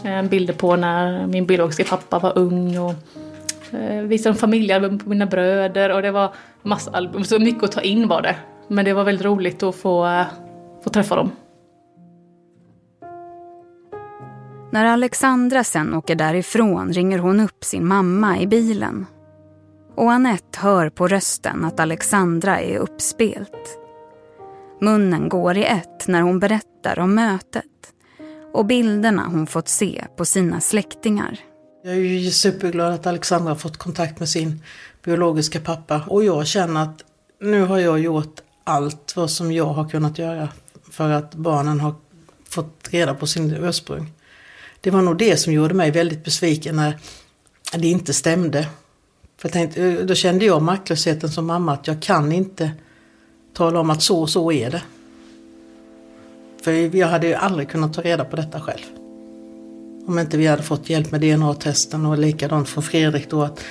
[0.03, 2.93] eh, bilder på när min biologiska pappa var ung och
[3.73, 7.23] eh, visade familjealbum på mina bröder och det var massa album.
[7.23, 8.35] Så mycket att ta in var det.
[8.71, 10.25] Men det var väldigt roligt att få,
[10.83, 11.31] få träffa dem.
[14.71, 19.05] När Alexandra sen åker därifrån ringer hon upp sin mamma i bilen.
[19.95, 23.79] Och Annette hör på rösten att Alexandra är uppspelt.
[24.81, 27.65] Munnen går i ett när hon berättar om mötet
[28.53, 31.39] och bilderna hon fått se på sina släktingar.
[31.83, 34.63] Jag är ju superglad att Alexandra har fått kontakt med sin
[35.03, 37.03] biologiska pappa och jag känner att
[37.39, 40.49] nu har jag gjort allt vad som jag har kunnat göra
[40.91, 41.95] för att barnen har
[42.49, 44.11] fått reda på sin ursprung.
[44.81, 46.99] Det var nog det som gjorde mig väldigt besviken när
[47.73, 48.67] det inte stämde.
[49.37, 52.71] För tänkte, eh, då kände jag maktlösheten som mamma att jag kan inte
[53.53, 54.81] tala om att så och så är det.
[56.61, 58.83] För jag hade ju aldrig kunnat ta reda på detta själv.
[60.07, 63.63] Om inte vi hade fått hjälp med DNA-testen och likadant från Fredrik då att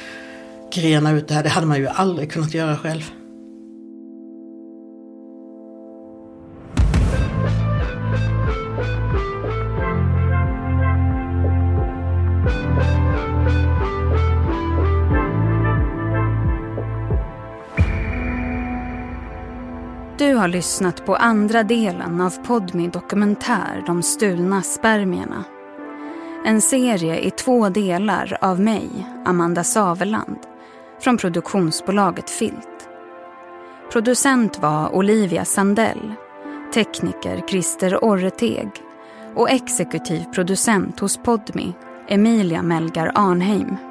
[0.72, 1.42] grena ut det här.
[1.42, 3.10] Det hade man ju aldrig kunnat göra själv.
[20.20, 25.44] Du har lyssnat på andra delen av Podmi dokumentär De stulna spermierna.
[26.44, 30.38] En serie i två delar av mig, Amanda Saveland,
[31.00, 32.88] från produktionsbolaget Filt.
[33.92, 36.12] Producent var Olivia Sandell,
[36.74, 38.70] tekniker Christer Orreteg
[39.34, 41.72] och exekutiv producent hos Podmi,
[42.08, 43.89] Emilia Melgar Arnheim.